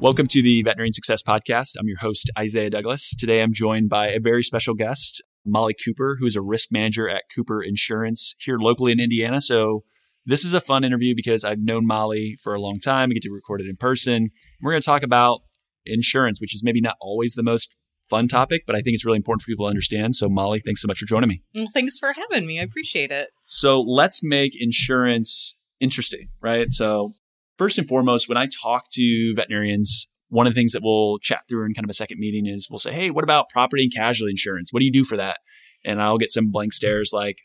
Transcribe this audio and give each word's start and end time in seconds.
Welcome 0.00 0.28
to 0.28 0.40
the 0.40 0.62
Veterinary 0.62 0.92
Success 0.92 1.22
Podcast. 1.22 1.74
I'm 1.78 1.86
your 1.86 1.98
host, 1.98 2.30
Isaiah 2.38 2.70
Douglas. 2.70 3.14
Today 3.14 3.42
I'm 3.42 3.52
joined 3.52 3.90
by 3.90 4.08
a 4.08 4.18
very 4.18 4.42
special 4.42 4.72
guest, 4.72 5.20
Molly 5.44 5.74
Cooper, 5.74 6.16
who 6.18 6.24
is 6.24 6.34
a 6.36 6.40
risk 6.40 6.72
manager 6.72 7.06
at 7.06 7.24
Cooper 7.36 7.62
Insurance 7.62 8.34
here 8.38 8.56
locally 8.58 8.92
in 8.92 8.98
Indiana. 8.98 9.42
So 9.42 9.84
this 10.24 10.42
is 10.42 10.54
a 10.54 10.60
fun 10.62 10.84
interview 10.84 11.12
because 11.14 11.44
I've 11.44 11.58
known 11.58 11.86
Molly 11.86 12.38
for 12.42 12.54
a 12.54 12.60
long 12.62 12.80
time. 12.80 13.10
We 13.10 13.14
get 13.16 13.24
to 13.24 13.30
record 13.30 13.60
it 13.60 13.68
in 13.68 13.76
person. 13.76 14.30
We're 14.62 14.72
going 14.72 14.80
to 14.80 14.86
talk 14.86 15.02
about 15.02 15.42
insurance, 15.84 16.40
which 16.40 16.54
is 16.54 16.64
maybe 16.64 16.80
not 16.80 16.96
always 17.02 17.34
the 17.34 17.42
most 17.42 17.76
fun 18.08 18.26
topic, 18.26 18.62
but 18.66 18.74
I 18.74 18.80
think 18.80 18.94
it's 18.94 19.04
really 19.04 19.18
important 19.18 19.42
for 19.42 19.48
people 19.48 19.66
to 19.66 19.70
understand. 19.70 20.14
So, 20.14 20.30
Molly, 20.30 20.60
thanks 20.60 20.80
so 20.80 20.86
much 20.86 21.00
for 21.00 21.04
joining 21.04 21.28
me. 21.28 21.42
Well, 21.54 21.68
thanks 21.74 21.98
for 21.98 22.14
having 22.14 22.46
me. 22.46 22.58
I 22.58 22.62
appreciate 22.62 23.10
it. 23.10 23.28
So, 23.44 23.82
let's 23.82 24.22
make 24.22 24.52
insurance 24.58 25.56
interesting, 25.78 26.28
right? 26.40 26.72
So, 26.72 27.12
first 27.60 27.76
and 27.76 27.86
foremost, 27.86 28.26
when 28.26 28.38
I 28.38 28.46
talk 28.46 28.88
to 28.92 29.34
veterinarians, 29.36 30.08
one 30.30 30.46
of 30.46 30.54
the 30.54 30.58
things 30.58 30.72
that 30.72 30.82
we'll 30.82 31.18
chat 31.18 31.42
through 31.46 31.66
in 31.66 31.74
kind 31.74 31.84
of 31.84 31.90
a 31.90 31.94
second 31.94 32.18
meeting 32.18 32.46
is 32.46 32.68
we'll 32.70 32.78
say, 32.78 32.94
Hey, 32.94 33.10
what 33.10 33.22
about 33.22 33.50
property 33.50 33.82
and 33.82 33.94
casualty 33.94 34.30
insurance? 34.30 34.72
What 34.72 34.80
do 34.80 34.86
you 34.86 34.92
do 34.92 35.04
for 35.04 35.18
that? 35.18 35.40
And 35.84 36.00
I'll 36.00 36.16
get 36.16 36.32
some 36.32 36.50
blank 36.50 36.72
stares 36.72 37.10
like, 37.12 37.36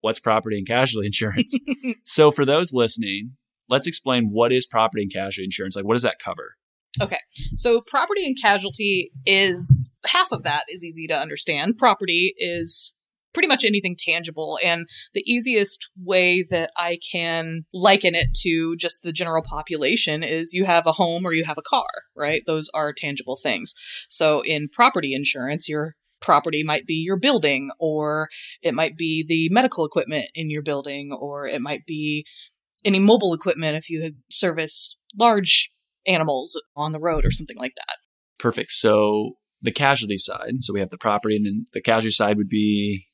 What's 0.00 0.20
property 0.20 0.58
and 0.58 0.66
casualty 0.66 1.06
insurance? 1.08 1.58
so, 2.04 2.30
for 2.30 2.44
those 2.44 2.72
listening, 2.72 3.32
let's 3.68 3.88
explain 3.88 4.28
what 4.30 4.52
is 4.52 4.64
property 4.64 5.02
and 5.02 5.12
casualty 5.12 5.44
insurance. 5.44 5.74
Like, 5.74 5.86
what 5.86 5.94
does 5.94 6.02
that 6.02 6.20
cover? 6.24 6.54
Okay. 7.00 7.18
So 7.56 7.80
property 7.80 8.24
and 8.24 8.40
casualty 8.40 9.10
is 9.26 9.90
half 10.06 10.30
of 10.30 10.44
that 10.44 10.62
is 10.68 10.84
easy 10.84 11.08
to 11.08 11.14
understand. 11.14 11.76
Property 11.76 12.34
is 12.38 12.94
pretty 13.34 13.48
much 13.48 13.64
anything 13.64 13.96
tangible. 13.98 14.58
And 14.64 14.86
the 15.12 15.24
easiest 15.26 15.88
way 16.02 16.44
that 16.50 16.70
I 16.78 16.98
can 17.12 17.64
liken 17.74 18.14
it 18.14 18.28
to 18.42 18.76
just 18.76 19.02
the 19.02 19.12
general 19.12 19.42
population 19.42 20.22
is 20.22 20.54
you 20.54 20.64
have 20.64 20.86
a 20.86 20.92
home 20.92 21.26
or 21.26 21.32
you 21.32 21.44
have 21.44 21.58
a 21.58 21.62
car, 21.62 21.86
right? 22.16 22.42
Those 22.46 22.70
are 22.72 22.92
tangible 22.92 23.36
things. 23.42 23.74
So 24.08 24.40
in 24.42 24.68
property 24.68 25.12
insurance, 25.12 25.68
your 25.68 25.96
property 26.20 26.64
might 26.64 26.86
be 26.86 26.94
your 26.94 27.18
building, 27.18 27.70
or 27.78 28.28
it 28.62 28.74
might 28.74 28.96
be 28.96 29.24
the 29.26 29.48
medical 29.52 29.84
equipment 29.84 30.26
in 30.34 30.48
your 30.48 30.62
building, 30.62 31.12
or 31.12 31.46
it 31.46 31.60
might 31.60 31.84
be 31.86 32.24
any 32.82 32.98
mobile 32.98 33.34
equipment 33.34 33.76
if 33.76 33.90
you 33.90 34.12
service 34.30 34.96
large 35.18 35.70
animals 36.06 36.60
on 36.76 36.92
the 36.92 36.98
road 36.98 37.26
or 37.26 37.30
something 37.30 37.58
like 37.58 37.74
that. 37.76 37.96
Perfect. 38.38 38.70
So 38.72 39.32
the 39.60 39.72
casualty 39.72 40.18
side, 40.18 40.62
so 40.62 40.72
we 40.72 40.80
have 40.80 40.90
the 40.90 40.98
property, 40.98 41.36
and 41.36 41.46
then 41.46 41.66
the 41.72 41.82
casualty 41.82 42.10
side 42.10 42.36
would 42.36 42.48
be 42.48 43.06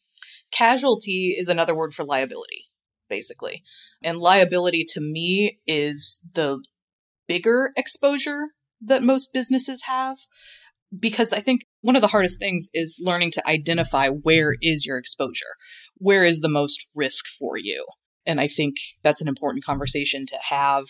Casualty 0.52 1.36
is 1.38 1.48
another 1.48 1.74
word 1.74 1.94
for 1.94 2.04
liability, 2.04 2.70
basically. 3.08 3.62
And 4.02 4.18
liability 4.18 4.84
to 4.90 5.00
me 5.00 5.58
is 5.66 6.20
the 6.34 6.62
bigger 7.28 7.70
exposure 7.76 8.48
that 8.80 9.02
most 9.02 9.32
businesses 9.32 9.82
have. 9.84 10.18
Because 10.98 11.32
I 11.32 11.38
think 11.38 11.66
one 11.82 11.94
of 11.94 12.02
the 12.02 12.08
hardest 12.08 12.40
things 12.40 12.68
is 12.74 12.98
learning 13.00 13.30
to 13.32 13.48
identify 13.48 14.08
where 14.08 14.56
is 14.60 14.84
your 14.84 14.98
exposure? 14.98 15.54
Where 15.96 16.24
is 16.24 16.40
the 16.40 16.48
most 16.48 16.86
risk 16.94 17.26
for 17.38 17.56
you? 17.56 17.86
And 18.26 18.40
I 18.40 18.48
think 18.48 18.76
that's 19.02 19.20
an 19.20 19.28
important 19.28 19.64
conversation 19.64 20.26
to 20.26 20.38
have 20.48 20.86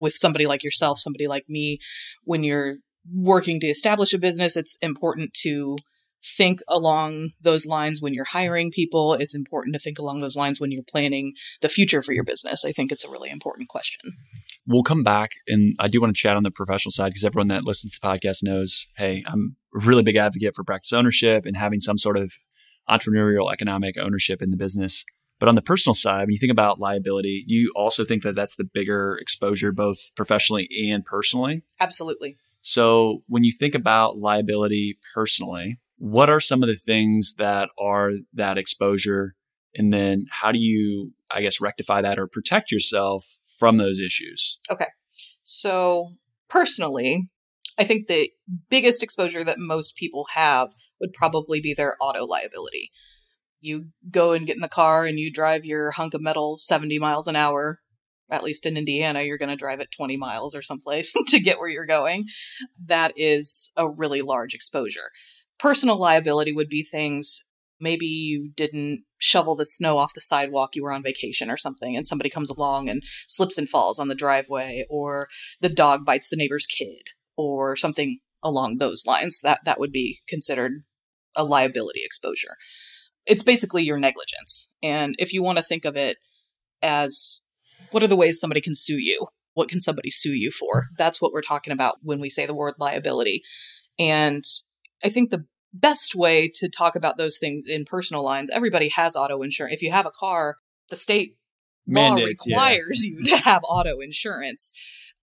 with 0.00 0.14
somebody 0.14 0.46
like 0.46 0.62
yourself, 0.62 0.98
somebody 0.98 1.28
like 1.28 1.44
me, 1.48 1.78
when 2.24 2.42
you're 2.42 2.76
working 3.10 3.60
to 3.60 3.68
establish 3.68 4.12
a 4.12 4.18
business, 4.18 4.56
it's 4.56 4.76
important 4.82 5.32
to 5.32 5.78
think 6.24 6.60
along 6.68 7.30
those 7.40 7.66
lines 7.66 8.00
when 8.00 8.14
you're 8.14 8.24
hiring 8.24 8.70
people. 8.70 9.14
It's 9.14 9.34
important 9.34 9.74
to 9.74 9.80
think 9.80 9.98
along 9.98 10.20
those 10.20 10.36
lines 10.36 10.60
when 10.60 10.70
you're 10.70 10.82
planning 10.82 11.32
the 11.60 11.68
future 11.68 12.02
for 12.02 12.12
your 12.12 12.24
business. 12.24 12.64
I 12.64 12.72
think 12.72 12.92
it's 12.92 13.04
a 13.04 13.10
really 13.10 13.30
important 13.30 13.68
question. 13.68 14.12
We'll 14.66 14.84
come 14.84 15.02
back 15.02 15.30
and 15.48 15.74
I 15.78 15.88
do 15.88 16.00
want 16.00 16.14
to 16.14 16.20
chat 16.20 16.36
on 16.36 16.44
the 16.44 16.50
professional 16.50 16.92
side 16.92 17.08
because 17.08 17.24
everyone 17.24 17.48
that 17.48 17.64
listens 17.64 17.92
to 17.92 18.00
the 18.00 18.06
podcast 18.06 18.42
knows, 18.42 18.86
hey, 18.96 19.24
I'm 19.26 19.56
a 19.74 19.84
really 19.84 20.02
big 20.02 20.16
advocate 20.16 20.54
for 20.54 20.64
practice 20.64 20.92
ownership 20.92 21.44
and 21.44 21.56
having 21.56 21.80
some 21.80 21.98
sort 21.98 22.16
of 22.16 22.32
entrepreneurial 22.88 23.52
economic 23.52 23.98
ownership 23.98 24.42
in 24.42 24.50
the 24.50 24.56
business. 24.56 25.04
But 25.40 25.48
on 25.48 25.56
the 25.56 25.62
personal 25.62 25.94
side, 25.94 26.20
when 26.20 26.30
you 26.30 26.38
think 26.38 26.52
about 26.52 26.78
liability, 26.78 27.44
you 27.48 27.72
also 27.74 28.04
think 28.04 28.22
that 28.22 28.36
that's 28.36 28.54
the 28.54 28.64
bigger 28.64 29.18
exposure, 29.20 29.72
both 29.72 29.98
professionally 30.14 30.68
and 30.88 31.04
personally. 31.04 31.62
Absolutely. 31.80 32.36
So 32.60 33.24
when 33.26 33.42
you 33.42 33.50
think 33.50 33.74
about 33.74 34.18
liability 34.18 34.98
personally, 35.14 35.78
what 36.02 36.28
are 36.28 36.40
some 36.40 36.64
of 36.64 36.68
the 36.68 36.74
things 36.74 37.36
that 37.38 37.68
are 37.78 38.10
that 38.34 38.58
exposure? 38.58 39.36
And 39.76 39.92
then 39.92 40.26
how 40.32 40.50
do 40.50 40.58
you, 40.58 41.12
I 41.30 41.42
guess, 41.42 41.60
rectify 41.60 42.02
that 42.02 42.18
or 42.18 42.26
protect 42.26 42.72
yourself 42.72 43.24
from 43.56 43.76
those 43.76 44.00
issues? 44.00 44.58
Okay. 44.68 44.88
So 45.42 46.14
personally, 46.48 47.30
I 47.78 47.84
think 47.84 48.08
the 48.08 48.32
biggest 48.68 49.04
exposure 49.04 49.44
that 49.44 49.60
most 49.60 49.94
people 49.94 50.26
have 50.34 50.70
would 51.00 51.12
probably 51.12 51.60
be 51.60 51.72
their 51.72 51.94
auto 52.00 52.26
liability. 52.26 52.90
You 53.60 53.84
go 54.10 54.32
and 54.32 54.44
get 54.44 54.56
in 54.56 54.62
the 54.62 54.68
car 54.68 55.06
and 55.06 55.20
you 55.20 55.32
drive 55.32 55.64
your 55.64 55.92
hunk 55.92 56.14
of 56.14 56.20
metal 56.20 56.58
70 56.58 56.98
miles 56.98 57.28
an 57.28 57.36
hour. 57.36 57.78
At 58.28 58.42
least 58.42 58.66
in 58.66 58.76
Indiana, 58.76 59.22
you're 59.22 59.38
going 59.38 59.50
to 59.50 59.56
drive 59.56 59.78
it 59.78 59.92
20 59.96 60.16
miles 60.16 60.56
or 60.56 60.62
someplace 60.62 61.14
to 61.28 61.38
get 61.38 61.60
where 61.60 61.68
you're 61.68 61.86
going. 61.86 62.24
That 62.86 63.12
is 63.14 63.70
a 63.76 63.88
really 63.88 64.22
large 64.22 64.52
exposure. 64.52 65.10
Personal 65.62 65.96
liability 65.96 66.52
would 66.52 66.68
be 66.68 66.82
things 66.82 67.44
maybe 67.80 68.06
you 68.06 68.50
didn't 68.56 69.04
shovel 69.18 69.54
the 69.54 69.64
snow 69.64 69.96
off 69.96 70.12
the 70.12 70.20
sidewalk 70.20 70.70
you 70.74 70.82
were 70.82 70.92
on 70.92 71.04
vacation 71.04 71.48
or 71.48 71.56
something 71.56 71.96
and 71.96 72.04
somebody 72.04 72.28
comes 72.28 72.50
along 72.50 72.88
and 72.88 73.00
slips 73.28 73.56
and 73.56 73.68
falls 73.68 74.00
on 74.00 74.08
the 74.08 74.14
driveway 74.14 74.84
or 74.90 75.28
the 75.60 75.68
dog 75.68 76.04
bites 76.04 76.28
the 76.28 76.36
neighbor's 76.36 76.66
kid 76.66 77.02
or 77.36 77.76
something 77.76 78.18
along 78.42 78.78
those 78.78 79.06
lines. 79.06 79.40
That 79.42 79.60
that 79.64 79.78
would 79.78 79.92
be 79.92 80.18
considered 80.26 80.82
a 81.36 81.44
liability 81.44 82.00
exposure. 82.04 82.56
It's 83.24 83.44
basically 83.44 83.84
your 83.84 83.98
negligence. 83.98 84.68
And 84.82 85.14
if 85.20 85.32
you 85.32 85.44
want 85.44 85.58
to 85.58 85.64
think 85.64 85.84
of 85.84 85.96
it 85.96 86.16
as 86.82 87.40
what 87.92 88.02
are 88.02 88.08
the 88.08 88.16
ways 88.16 88.40
somebody 88.40 88.60
can 88.60 88.74
sue 88.74 88.98
you? 88.98 89.28
What 89.54 89.68
can 89.68 89.80
somebody 89.80 90.10
sue 90.10 90.32
you 90.32 90.50
for? 90.50 90.86
That's 90.98 91.22
what 91.22 91.32
we're 91.32 91.40
talking 91.40 91.72
about 91.72 91.98
when 92.02 92.18
we 92.18 92.30
say 92.30 92.46
the 92.46 92.54
word 92.54 92.74
liability. 92.78 93.42
And 93.96 94.42
i 95.04 95.08
think 95.08 95.30
the 95.30 95.44
best 95.72 96.14
way 96.14 96.50
to 96.54 96.68
talk 96.68 96.96
about 96.96 97.16
those 97.16 97.38
things 97.38 97.68
in 97.68 97.84
personal 97.84 98.22
lines. 98.22 98.50
Everybody 98.50 98.88
has 98.90 99.16
auto 99.16 99.42
insurance. 99.42 99.74
If 99.74 99.82
you 99.82 99.90
have 99.90 100.06
a 100.06 100.10
car, 100.10 100.56
the 100.90 100.96
state 100.96 101.36
Mandates, 101.86 102.46
law 102.46 102.56
requires 102.56 103.04
yeah. 103.04 103.18
you 103.18 103.24
to 103.24 103.36
have 103.44 103.62
auto 103.64 104.00
insurance. 104.00 104.72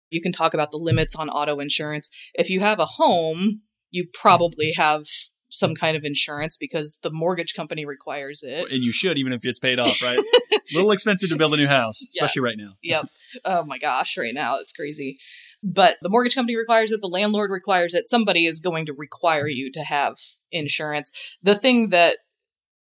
You 0.09 0.21
can 0.21 0.31
talk 0.31 0.53
about 0.53 0.71
the 0.71 0.77
limits 0.77 1.15
on 1.15 1.29
auto 1.29 1.59
insurance. 1.59 2.09
If 2.33 2.49
you 2.49 2.61
have 2.61 2.79
a 2.79 2.85
home, 2.85 3.61
you 3.91 4.07
probably 4.11 4.73
have 4.75 5.05
some 5.51 5.75
kind 5.75 5.97
of 5.97 6.03
insurance 6.03 6.57
because 6.57 6.99
the 7.01 7.11
mortgage 7.11 7.53
company 7.53 7.85
requires 7.85 8.43
it. 8.43 8.71
And 8.71 8.83
you 8.83 8.91
should, 8.91 9.17
even 9.17 9.33
if 9.33 9.43
it's 9.43 9.59
paid 9.59 9.79
off, 9.79 10.01
right? 10.01 10.17
a 10.17 10.59
little 10.73 10.91
expensive 10.91 11.29
to 11.29 11.35
build 11.35 11.53
a 11.53 11.57
new 11.57 11.67
house, 11.67 12.01
especially 12.01 12.41
yeah. 12.41 12.45
right 12.45 12.57
now. 12.57 12.73
yep. 12.81 13.05
Oh 13.45 13.63
my 13.63 13.77
gosh, 13.77 14.17
right 14.17 14.33
now. 14.33 14.59
It's 14.59 14.71
crazy. 14.71 15.17
But 15.61 15.97
the 16.01 16.09
mortgage 16.09 16.35
company 16.35 16.55
requires 16.55 16.91
it, 16.91 17.01
the 17.01 17.07
landlord 17.07 17.51
requires 17.51 17.93
it. 17.93 18.07
Somebody 18.07 18.45
is 18.45 18.59
going 18.59 18.85
to 18.85 18.93
require 18.93 19.47
you 19.47 19.71
to 19.73 19.81
have 19.81 20.15
insurance. 20.51 21.11
The 21.43 21.55
thing 21.55 21.89
that 21.89 22.17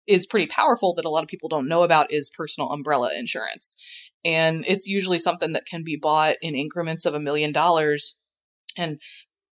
is 0.08 0.26
pretty 0.26 0.48
powerful 0.48 0.94
that 0.96 1.06
a 1.06 1.10
lot 1.10 1.24
of 1.24 1.30
people 1.30 1.50
don't 1.50 1.68
know 1.68 1.84
about 1.84 2.12
is 2.12 2.32
personal 2.36 2.70
umbrella 2.70 3.12
insurance. 3.18 3.76
And 4.24 4.64
it's 4.68 4.88
usually 4.88 5.20
something 5.20 5.54
that 5.54 5.66
can 5.66 5.84
be 5.84 5.96
bought 5.96 6.36
in 6.42 6.56
increments 6.56 7.06
of 7.06 7.14
a 7.14 7.20
million 7.20 7.52
dollars. 7.52 8.20
And 8.78 9.02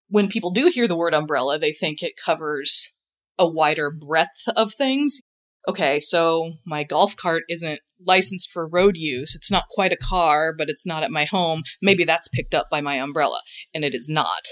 when 0.08 0.28
people 0.28 0.50
do 0.50 0.66
hear 0.66 0.88
the 0.88 0.96
word 0.96 1.14
umbrella, 1.14 1.58
they 1.58 1.72
think 1.72 2.02
it 2.02 2.14
covers 2.22 2.92
a 3.38 3.46
wider 3.46 3.90
breadth 3.90 4.48
of 4.56 4.74
things. 4.74 5.20
Okay, 5.68 6.00
so 6.00 6.54
my 6.64 6.82
golf 6.82 7.14
cart 7.14 7.42
isn't 7.50 7.80
licensed 8.00 8.50
for 8.50 8.66
road 8.66 8.96
use. 8.96 9.34
It's 9.34 9.50
not 9.50 9.68
quite 9.68 9.92
a 9.92 9.98
car, 9.98 10.54
but 10.56 10.70
it's 10.70 10.86
not 10.86 11.02
at 11.02 11.10
my 11.10 11.26
home. 11.26 11.62
Maybe 11.82 12.04
that's 12.04 12.28
picked 12.28 12.54
up 12.54 12.68
by 12.70 12.80
my 12.80 12.94
umbrella, 12.94 13.40
and 13.74 13.84
it 13.84 13.94
is 13.94 14.08
not. 14.08 14.42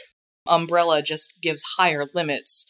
Umbrella 0.46 1.00
just 1.02 1.38
gives 1.40 1.64
higher 1.78 2.04
limits 2.14 2.66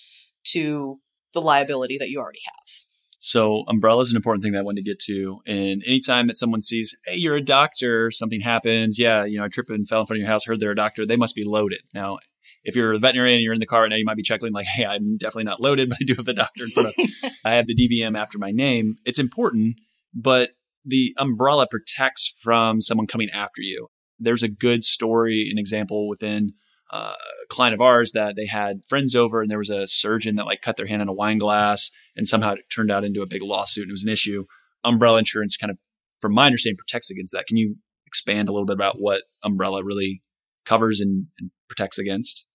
to 0.53 1.01
the 1.35 1.41
liability 1.41 1.99
that 1.99 2.09
you 2.09 2.21
already 2.21 2.39
have. 2.45 2.87
So 3.19 3.65
umbrella 3.67 4.03
is 4.03 4.11
an 4.11 4.17
important 4.17 4.45
thing 4.45 4.53
that 4.53 4.61
I 4.61 4.63
wanted 4.63 4.85
to 4.85 4.91
get 4.91 5.01
to. 5.07 5.41
And 5.47 5.83
anytime 5.85 6.29
that 6.29 6.39
someone 6.39 6.61
sees, 6.61 6.95
hey, 7.05 7.17
you're 7.17 7.35
a 7.35 7.43
doctor, 7.43 8.13
something 8.13 8.41
happened. 8.41 8.95
yeah, 8.97 9.25
you 9.25 9.39
know, 9.39 9.45
I 9.45 9.49
tripped 9.49 9.71
and 9.71 9.89
fell 9.89 10.03
in 10.03 10.07
front 10.07 10.19
of 10.19 10.23
your 10.23 10.31
house, 10.31 10.45
heard 10.45 10.61
they're 10.61 10.71
a 10.71 10.77
doctor, 10.77 11.05
they 11.05 11.17
must 11.17 11.35
be 11.35 11.45
loaded. 11.45 11.81
Now, 11.93 12.19
if 12.67 12.75
you're 12.75 12.93
a 12.93 12.99
veterinarian 12.99 13.37
and 13.37 13.45
you're 13.45 13.55
in 13.55 13.61
the 13.61 13.67
car 13.67 13.83
right 13.83 13.91
now, 13.91 13.97
you 13.97 14.05
might 14.05 14.17
be 14.17 14.23
chuckling 14.23 14.53
like, 14.53 14.67
hey, 14.67 14.85
I'm 14.85 15.17
definitely 15.17 15.45
not 15.45 15.61
loaded, 15.61 15.89
but 15.91 15.99
I 16.01 16.05
do 16.05 16.15
have 16.15 16.27
the 16.27 16.35
doctor 16.35 16.65
in 16.65 16.71
front 16.71 16.89
of 16.89 16.95
I 17.45 17.53
have 17.53 17.67
the 17.67 17.75
DVM 17.75 18.19
after 18.19 18.39
my 18.39 18.51
name. 18.51 18.97
It's 19.05 19.19
important, 19.19 19.77
but 20.13 20.51
the 20.85 21.15
umbrella 21.17 21.67
protects 21.71 22.35
from 22.43 22.81
someone 22.81 23.07
coming 23.07 23.31
after 23.31 23.63
you. 23.63 23.89
There's 24.19 24.43
a 24.43 24.49
good 24.49 24.85
story, 24.85 25.49
an 25.51 25.59
example 25.59 26.09
within 26.09 26.53
uh, 26.93 27.15
a 27.43 27.47
client 27.49 27.75
of 27.75 27.81
ours 27.81 28.13
that 28.13 28.37
they 28.37 28.47
had 28.47 28.85
friends 28.89 29.15
over 29.15 29.43
and 29.43 29.51
there 29.51 29.59
was 29.59 29.71
a 29.71 29.87
surgeon 29.87 30.37
that 30.37 30.47
like 30.47 30.61
cut 30.61 30.77
their 30.77 30.87
hand 30.87 31.03
on 31.03 31.09
a 31.09 31.13
wine 31.13 31.39
glass 31.39 31.91
and 32.17 32.29
somehow 32.29 32.53
it 32.53 32.61
turned 32.73 32.91
out 32.91 33.05
into 33.05 33.23
a 33.23 33.27
big 33.27 33.43
lawsuit 33.43 33.83
and 33.83 33.91
it 33.91 33.93
was 33.93 34.05
an 34.05 34.09
issue. 34.09 34.45
Umbrella 34.85 35.19
insurance 35.19 35.57
kind 35.57 35.71
of, 35.71 35.79
from 36.21 36.33
my 36.33 36.47
understanding, 36.47 36.79
protects 36.79 37.11
against 37.11 37.33
that. 37.33 37.47
Can 37.47 37.57
you 37.57 37.77
expand 38.07 38.49
a 38.49 38.53
little 38.53 38.67
bit 38.67 38.75
about 38.75 39.01
what 39.01 39.23
umbrella 39.43 39.85
really 39.85 40.23
covers 40.67 41.01
and, 41.01 41.27
and 41.39 41.51
protects 41.69 41.99
against. 41.99 42.46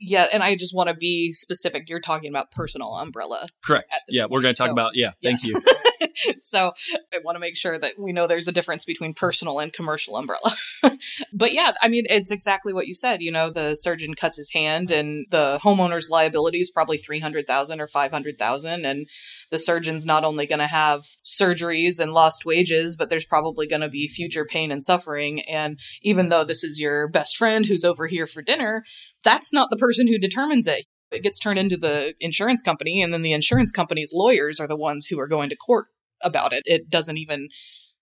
Yeah, 0.00 0.26
and 0.32 0.42
I 0.42 0.54
just 0.56 0.74
want 0.74 0.88
to 0.88 0.94
be 0.94 1.32
specific. 1.32 1.88
You're 1.88 2.00
talking 2.00 2.30
about 2.30 2.50
personal 2.52 2.94
umbrella. 2.94 3.46
Correct. 3.64 3.92
Yeah, 4.08 4.26
we're 4.30 4.40
going 4.40 4.54
to 4.54 4.58
talk 4.58 4.68
so- 4.68 4.72
about. 4.72 4.92
Yeah, 4.94 5.12
thank 5.22 5.40
Yes. 5.42 5.46
you. 5.48 5.60
so 6.40 6.72
I 7.14 7.18
want 7.24 7.36
to 7.36 7.40
make 7.40 7.56
sure 7.56 7.78
that 7.78 7.98
we 7.98 8.12
know 8.12 8.26
there's 8.26 8.48
a 8.48 8.52
difference 8.52 8.84
between 8.84 9.14
personal 9.14 9.58
and 9.58 9.72
commercial 9.72 10.16
umbrella. 10.16 10.54
but 11.32 11.52
yeah, 11.52 11.72
I 11.82 11.88
mean, 11.88 12.04
it's 12.08 12.30
exactly 12.30 12.72
what 12.72 12.86
you 12.86 12.94
said. 12.94 13.22
You 13.22 13.32
know, 13.32 13.50
the 13.50 13.74
surgeon 13.74 14.14
cuts 14.14 14.36
his 14.36 14.52
hand, 14.52 14.90
and 14.90 15.26
the 15.30 15.58
homeowner's 15.62 16.10
liability 16.10 16.60
is 16.60 16.70
probably 16.70 16.98
three 16.98 17.20
hundred 17.20 17.46
thousand 17.46 17.80
or 17.80 17.86
five 17.86 18.10
hundred 18.10 18.38
thousand, 18.38 18.84
and 18.84 19.06
the 19.50 19.58
surgeon's 19.58 20.06
not 20.06 20.24
only 20.24 20.46
going 20.46 20.58
to 20.58 20.66
have 20.66 21.02
surgeries 21.24 22.00
and 22.00 22.12
lost 22.12 22.44
wages, 22.44 22.96
but 22.96 23.10
there's 23.10 23.26
probably 23.26 23.66
going 23.66 23.82
to 23.82 23.88
be 23.88 24.08
future 24.08 24.44
pain 24.44 24.70
and 24.70 24.82
suffering. 24.82 25.40
And 25.42 25.78
even 26.02 26.28
though 26.28 26.44
this 26.44 26.64
is 26.64 26.78
your 26.78 27.08
best 27.08 27.36
friend 27.36 27.66
who's 27.66 27.84
over 27.84 28.06
here 28.06 28.26
for 28.26 28.42
dinner, 28.42 28.84
that's 29.24 29.52
not 29.52 29.70
the 29.70 29.76
person 29.76 30.06
who 30.06 30.18
determines 30.18 30.66
it. 30.66 30.86
It 31.10 31.22
gets 31.22 31.38
turned 31.38 31.58
into 31.58 31.76
the 31.76 32.14
insurance 32.20 32.62
company, 32.62 33.02
and 33.02 33.12
then 33.12 33.22
the 33.22 33.32
insurance 33.32 33.72
company's 33.72 34.12
lawyers 34.12 34.60
are 34.60 34.68
the 34.68 34.76
ones 34.76 35.06
who 35.06 35.18
are 35.18 35.28
going 35.28 35.48
to 35.50 35.56
court 35.56 35.86
about 36.22 36.52
it. 36.52 36.62
It 36.66 36.90
doesn't 36.90 37.16
even 37.16 37.48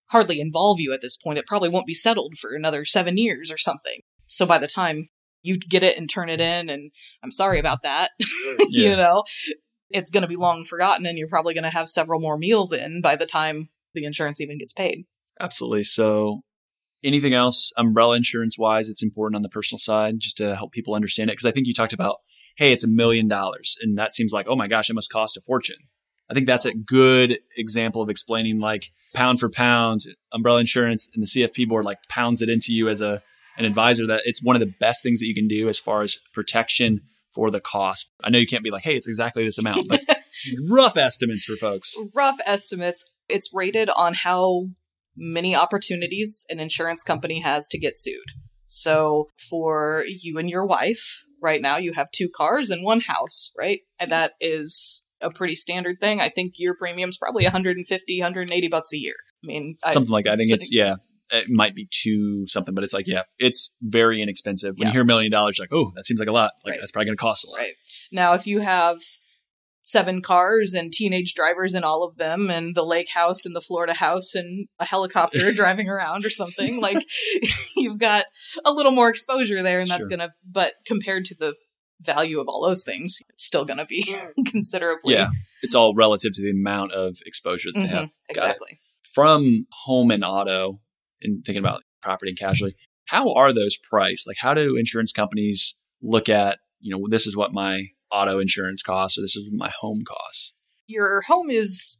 hardly 0.09 0.39
involve 0.39 0.79
you 0.79 0.93
at 0.93 1.01
this 1.01 1.17
point. 1.17 1.37
It 1.37 1.47
probably 1.47 1.69
won't 1.69 1.85
be 1.85 1.93
settled 1.93 2.37
for 2.37 2.53
another 2.53 2.85
seven 2.85 3.17
years 3.17 3.51
or 3.51 3.57
something. 3.57 4.01
So 4.27 4.45
by 4.45 4.57
the 4.57 4.67
time 4.67 5.07
you 5.41 5.57
get 5.57 5.83
it 5.83 5.97
and 5.97 6.09
turn 6.09 6.29
it 6.29 6.41
in, 6.41 6.69
and 6.69 6.91
I'm 7.23 7.31
sorry 7.31 7.59
about 7.59 7.83
that, 7.83 8.11
Yeah. 8.69 8.89
you 8.89 8.95
know, 8.95 9.23
it's 9.89 10.09
going 10.09 10.21
to 10.21 10.27
be 10.27 10.35
long 10.35 10.63
forgotten, 10.65 11.05
and 11.05 11.17
you're 11.17 11.27
probably 11.27 11.53
going 11.53 11.63
to 11.63 11.69
have 11.69 11.89
several 11.89 12.19
more 12.19 12.37
meals 12.37 12.71
in 12.73 13.01
by 13.01 13.15
the 13.15 13.25
time 13.25 13.69
the 13.93 14.05
insurance 14.05 14.41
even 14.41 14.57
gets 14.57 14.73
paid. 14.73 15.05
Absolutely. 15.39 15.83
So, 15.83 16.41
anything 17.03 17.33
else 17.33 17.71
umbrella 17.77 18.15
insurance 18.17 18.57
wise 18.57 18.89
it's 18.89 19.03
important 19.03 19.35
on 19.35 19.43
the 19.43 19.49
personal 19.49 19.77
side 19.79 20.15
just 20.19 20.37
to 20.37 20.55
help 20.55 20.71
people 20.71 20.95
understand 20.95 21.29
it? 21.29 21.33
Because 21.33 21.45
I 21.45 21.51
think 21.51 21.67
you 21.67 21.73
talked 21.73 21.93
about, 21.93 22.17
hey, 22.57 22.71
it's 22.71 22.83
a 22.83 22.89
million 22.89 23.27
dollars. 23.27 23.77
And 23.81 23.97
that 23.97 24.13
seems 24.13 24.33
like, 24.33 24.47
oh 24.49 24.55
my 24.55 24.67
gosh, 24.67 24.89
it 24.89 24.93
must 24.93 25.11
cost 25.11 25.37
a 25.37 25.41
fortune. 25.41 25.77
I 26.29 26.33
think 26.33 26.47
that's 26.47 26.65
a 26.65 26.73
good 26.73 27.39
example 27.55 28.01
of 28.01 28.09
explaining 28.09 28.59
like 28.59 28.91
pound 29.13 29.39
for 29.39 29.49
pound 29.49 30.01
umbrella 30.33 30.59
insurance 30.59 31.09
and 31.13 31.23
the 31.23 31.27
CFP 31.27 31.67
board 31.69 31.85
like 31.85 31.99
pounds 32.09 32.41
it 32.41 32.49
into 32.49 32.73
you 32.73 32.89
as 32.89 32.99
a 32.99 33.21
an 33.57 33.65
advisor 33.65 34.05
that 34.05 34.21
it's 34.25 34.43
one 34.43 34.55
of 34.55 34.59
the 34.59 34.73
best 34.79 35.01
things 35.01 35.19
that 35.19 35.25
you 35.25 35.33
can 35.33 35.47
do 35.47 35.67
as 35.67 35.79
far 35.79 36.03
as 36.03 36.17
protection 36.33 37.01
for 37.33 37.49
the 37.49 37.59
cost. 37.59 38.11
I 38.23 38.29
know 38.29 38.37
you 38.37 38.45
can't 38.45 38.63
be 38.63 38.69
like, 38.69 38.83
hey, 38.83 38.95
it's 38.95 39.07
exactly 39.07 39.43
this 39.43 39.57
amount, 39.57 39.87
but 39.87 40.01
rough 40.69 40.95
estimates 40.95 41.45
for 41.45 41.55
folks. 41.55 41.95
rough 42.13 42.37
estimates. 42.45 43.03
It's 43.27 43.49
rated 43.53 43.89
on 43.97 44.13
how 44.13 44.67
many 45.15 45.55
opportunities 45.55 46.45
an 46.49 46.59
insurance 46.59 47.01
company 47.01 47.39
has 47.41 47.67
to 47.69 47.79
get 47.79 47.97
sued. 47.97 48.27
So 48.67 49.29
for 49.49 50.03
you 50.07 50.37
and 50.37 50.49
your 50.49 50.65
wife, 50.65 51.23
right 51.41 51.61
now 51.61 51.77
you 51.77 51.93
have 51.93 52.11
two 52.11 52.29
cars 52.35 52.69
and 52.69 52.83
one 52.83 53.01
house, 53.01 53.51
right? 53.57 53.79
And 53.99 54.11
that 54.11 54.33
is 54.41 55.03
a 55.21 55.31
pretty 55.31 55.55
standard 55.55 55.99
thing. 55.99 56.21
I 56.21 56.29
think 56.29 56.53
your 56.57 56.75
premium's 56.75 57.17
probably 57.17 57.43
150, 57.43 58.19
180 58.19 58.67
bucks 58.67 58.93
a 58.93 58.97
year. 58.97 59.15
I 59.43 59.47
mean, 59.47 59.75
I- 59.83 59.93
something 59.93 60.11
like 60.11 60.25
that. 60.25 60.33
I 60.33 60.35
think 60.35 60.51
it's 60.51 60.69
yeah, 60.71 60.95
it 61.31 61.47
might 61.49 61.75
be 61.75 61.87
two 61.91 62.45
something, 62.47 62.73
but 62.73 62.83
it's 62.83 62.93
like 62.93 63.07
yeah, 63.07 63.23
it's 63.39 63.73
very 63.81 64.21
inexpensive. 64.21 64.75
When 64.77 64.85
Yeah. 64.85 64.89
you 64.89 64.93
hear 64.93 65.01
a 65.01 65.05
million 65.05 65.31
dollars, 65.31 65.57
you're 65.57 65.63
like 65.65 65.73
oh, 65.73 65.91
that 65.95 66.05
seems 66.05 66.19
like 66.19 66.29
a 66.29 66.31
lot. 66.31 66.51
Like 66.65 66.73
Right. 66.73 66.79
that's 66.79 66.91
probably 66.91 67.07
going 67.07 67.17
to 67.17 67.21
cost 67.21 67.45
a 67.47 67.49
lot. 67.51 67.57
Right. 67.57 67.73
Now, 68.11 68.33
if 68.33 68.45
you 68.47 68.59
have 68.59 68.99
seven 69.87 70.21
cars 70.21 70.73
and 70.73 70.91
teenage 70.91 71.33
drivers 71.33 71.73
in 71.73 71.81
all 71.85 72.03
of 72.03 72.17
them, 72.17 72.49
and 72.49 72.75
the 72.75 72.83
lake 72.83 73.09
house 73.09 73.45
and 73.45 73.55
the 73.55 73.61
Florida 73.61 73.93
house 73.93 74.35
and 74.35 74.67
a 74.79 74.85
helicopter 74.85 75.51
driving 75.53 75.87
around 75.87 76.25
or 76.25 76.29
something, 76.29 76.81
like 76.81 76.97
you've 77.77 77.97
got 77.97 78.25
a 78.65 78.71
little 78.71 78.91
more 78.91 79.07
exposure 79.09 79.63
there, 79.63 79.79
and 79.79 79.89
that's 79.89 80.01
Sure. 80.01 80.09
gonna. 80.09 80.33
But 80.45 80.73
compared 80.85 81.23
to 81.25 81.35
the 81.39 81.55
value 82.01 82.39
of 82.41 82.47
all 82.49 82.61
those 82.67 82.83
things, 82.83 83.19
it's 83.29 83.45
still 83.45 83.63
gonna 83.63 83.85
be 83.85 84.13
considerably. 84.45 85.13
Yeah, 85.13 85.29
it's 85.61 85.73
all 85.73 85.95
relative 85.95 86.33
to 86.33 86.41
the 86.41 86.51
amount 86.51 86.91
of 86.91 87.17
exposure 87.25 87.69
that 87.73 87.79
they 87.79 87.87
Mhm, 87.87 87.91
have. 87.91 88.09
Got 88.09 88.09
it. 88.09 88.11
exactly. 88.31 88.79
From 89.13 89.67
home 89.85 90.11
and 90.11 90.23
auto, 90.25 90.81
and 91.21 91.45
thinking 91.45 91.63
about 91.63 91.83
property 92.01 92.31
and 92.31 92.37
casualty, 92.37 92.75
how 93.05 93.33
are 93.33 93.53
those 93.53 93.77
priced? 93.77 94.27
Like, 94.27 94.37
how 94.41 94.53
do 94.53 94.75
insurance 94.75 95.13
companies 95.13 95.79
look 96.01 96.27
at 96.27 96.59
you 96.81 96.93
know 96.93 97.07
this 97.09 97.25
is 97.25 97.35
what 97.37 97.53
my 97.53 97.85
auto 98.11 98.39
insurance 98.39 98.83
costs 98.83 99.17
or 99.17 99.21
this 99.21 99.35
is 99.35 99.47
my 99.51 99.71
home 99.81 100.03
costs? 100.07 100.53
Your 100.87 101.21
home 101.27 101.49
is 101.49 101.99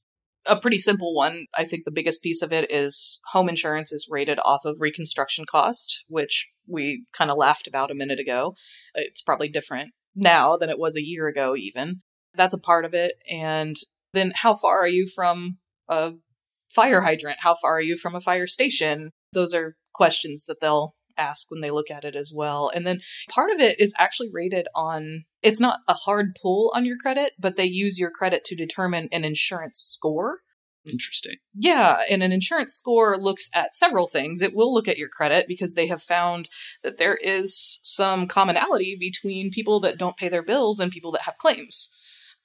a 0.50 0.56
pretty 0.56 0.78
simple 0.78 1.14
one. 1.14 1.48
I 1.58 1.64
think 1.66 1.84
the 1.84 1.92
biggest 1.92 2.24
piece 2.24 2.42
of 2.42 2.54
it 2.54 2.72
is 2.72 3.20
home 3.32 3.50
insurance 3.50 3.92
is 3.92 4.08
rated 4.10 4.40
off 4.46 4.62
of 4.66 4.78
reconstruction 4.80 5.46
cost, 5.50 6.04
which 6.08 6.50
we 6.68 7.06
kind 7.14 7.30
of 7.30 7.38
laughed 7.38 7.68
about 7.68 7.92
a 7.92 7.96
minute 7.96 8.20
ago. 8.20 8.56
It's 8.96 9.22
probably 9.22 9.50
different 9.50 9.92
now 10.16 10.58
than 10.58 10.70
it 10.70 10.80
was 10.80 10.96
a 10.96 11.06
year 11.06 11.28
ago, 11.28 11.56
even. 11.56 12.00
That's 12.36 12.54
a 12.54 12.60
part 12.60 12.86
of 12.86 12.94
it. 12.94 13.14
And 13.30 13.76
then 14.14 14.32
how 14.36 14.56
far 14.56 14.80
are 14.80 14.88
you 14.88 15.08
from 15.14 15.58
a 15.90 16.14
fire 16.74 17.02
hydrant? 17.02 17.40
How 17.42 17.56
far 17.56 17.78
are 17.78 17.82
you 17.82 17.98
from 17.98 18.16
a 18.16 18.22
fire 18.22 18.48
station? 18.48 19.12
Those 19.34 19.54
are 19.54 19.76
questions 19.94 20.46
that 20.46 20.62
they'll 20.62 20.96
ask 21.18 21.50
when 21.50 21.62
they 21.62 21.72
look 21.72 21.90
at 21.92 22.04
it 22.04 22.16
as 22.16 22.32
well. 22.34 22.72
And 22.74 22.86
then 22.86 23.02
part 23.30 23.52
of 23.52 23.60
it 23.60 23.80
is 23.80 23.94
actually 23.98 24.30
rated 24.32 24.68
on 24.76 25.26
it's 25.42 25.60
not 25.60 25.80
a 25.88 25.94
hard 25.94 26.36
pull 26.42 26.72
on 26.76 26.86
your 26.86 26.98
credit, 26.98 27.34
but 27.40 27.56
they 27.56 27.66
use 27.66 28.00
your 28.00 28.12
credit 28.12 28.44
to 28.46 28.56
determine 28.56 29.10
an 29.12 29.24
insurance 29.24 29.80
score. 29.80 30.40
Interesting. 30.90 31.36
Yeah, 31.54 31.98
and 32.10 32.24
an 32.24 32.32
insurance 32.32 32.74
score 32.74 33.18
looks 33.18 33.50
at 33.54 33.76
several 33.76 34.08
things. 34.08 34.42
It 34.42 34.56
will 34.56 34.74
look 34.74 34.88
at 34.88 34.98
your 34.98 35.10
credit 35.10 35.46
because 35.48 35.74
they 35.74 35.88
have 35.88 36.02
found 36.02 36.50
that 36.84 36.98
there 36.98 37.18
is 37.22 37.80
some 37.84 38.28
commonality 38.28 38.96
between 38.98 39.52
people 39.52 39.80
that 39.82 39.98
don't 39.98 40.18
pay 40.18 40.30
their 40.30 40.44
bills 40.44 40.80
and 40.80 40.92
people 40.92 41.12
that 41.12 41.24
have 41.24 41.38
claims. 41.38 41.90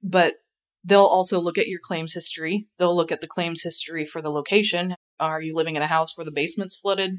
But 0.02 0.36
they'll 0.84 1.00
also 1.00 1.40
look 1.40 1.58
at 1.58 1.68
your 1.68 1.80
claims 1.82 2.14
history. 2.14 2.66
They'll 2.78 2.96
look 2.96 3.12
at 3.12 3.20
the 3.20 3.28
claims 3.28 3.62
history 3.62 4.04
for 4.04 4.20
the 4.20 4.30
location. 4.30 4.96
Are 5.20 5.40
you 5.40 5.54
living 5.54 5.76
in 5.76 5.82
a 5.82 5.86
house 5.86 6.16
where 6.16 6.24
the 6.24 6.32
basement's 6.32 6.76
flooded 6.76 7.18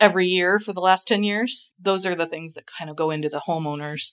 every 0.00 0.26
year 0.26 0.58
for 0.58 0.72
the 0.72 0.80
last 0.80 1.06
10 1.08 1.22
years? 1.22 1.72
Those 1.80 2.06
are 2.06 2.14
the 2.14 2.26
things 2.26 2.54
that 2.54 2.66
kind 2.66 2.90
of 2.90 2.96
go 2.96 3.10
into 3.10 3.28
the 3.28 3.42
homeowners. 3.46 4.12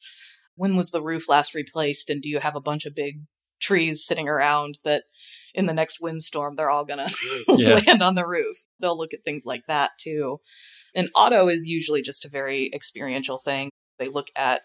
When 0.56 0.76
was 0.76 0.92
the 0.92 1.02
roof 1.02 1.30
last 1.30 1.56
replaced? 1.56 2.10
And 2.10 2.22
do 2.22 2.30
you 2.30 2.40
have 2.40 2.56
a 2.56 2.62
bunch 2.62 2.86
of 2.86 2.94
big 2.96 3.22
trees 3.60 4.06
sitting 4.06 4.28
around 4.30 4.76
that 4.84 5.04
in 5.56 5.66
the 5.66 5.74
next 5.74 6.00
windstorm 6.00 6.56
they're 6.56 6.70
all 6.70 6.86
gonna 6.86 7.10
Yeah. 7.50 7.82
land 7.88 8.04
on 8.04 8.14
the 8.16 8.26
roof. 8.28 8.56
They'll 8.80 8.98
look 8.98 9.14
at 9.16 9.26
things 9.26 9.46
like 9.46 9.64
that 9.68 9.92
too. 10.00 10.38
And 10.94 11.10
auto 11.16 11.48
is 11.48 11.66
usually 11.66 12.02
just 12.04 12.24
a 12.24 12.30
very 12.30 12.70
experiential 12.74 13.40
thing. 13.40 13.72
They 13.98 14.10
look 14.10 14.28
at 14.36 14.62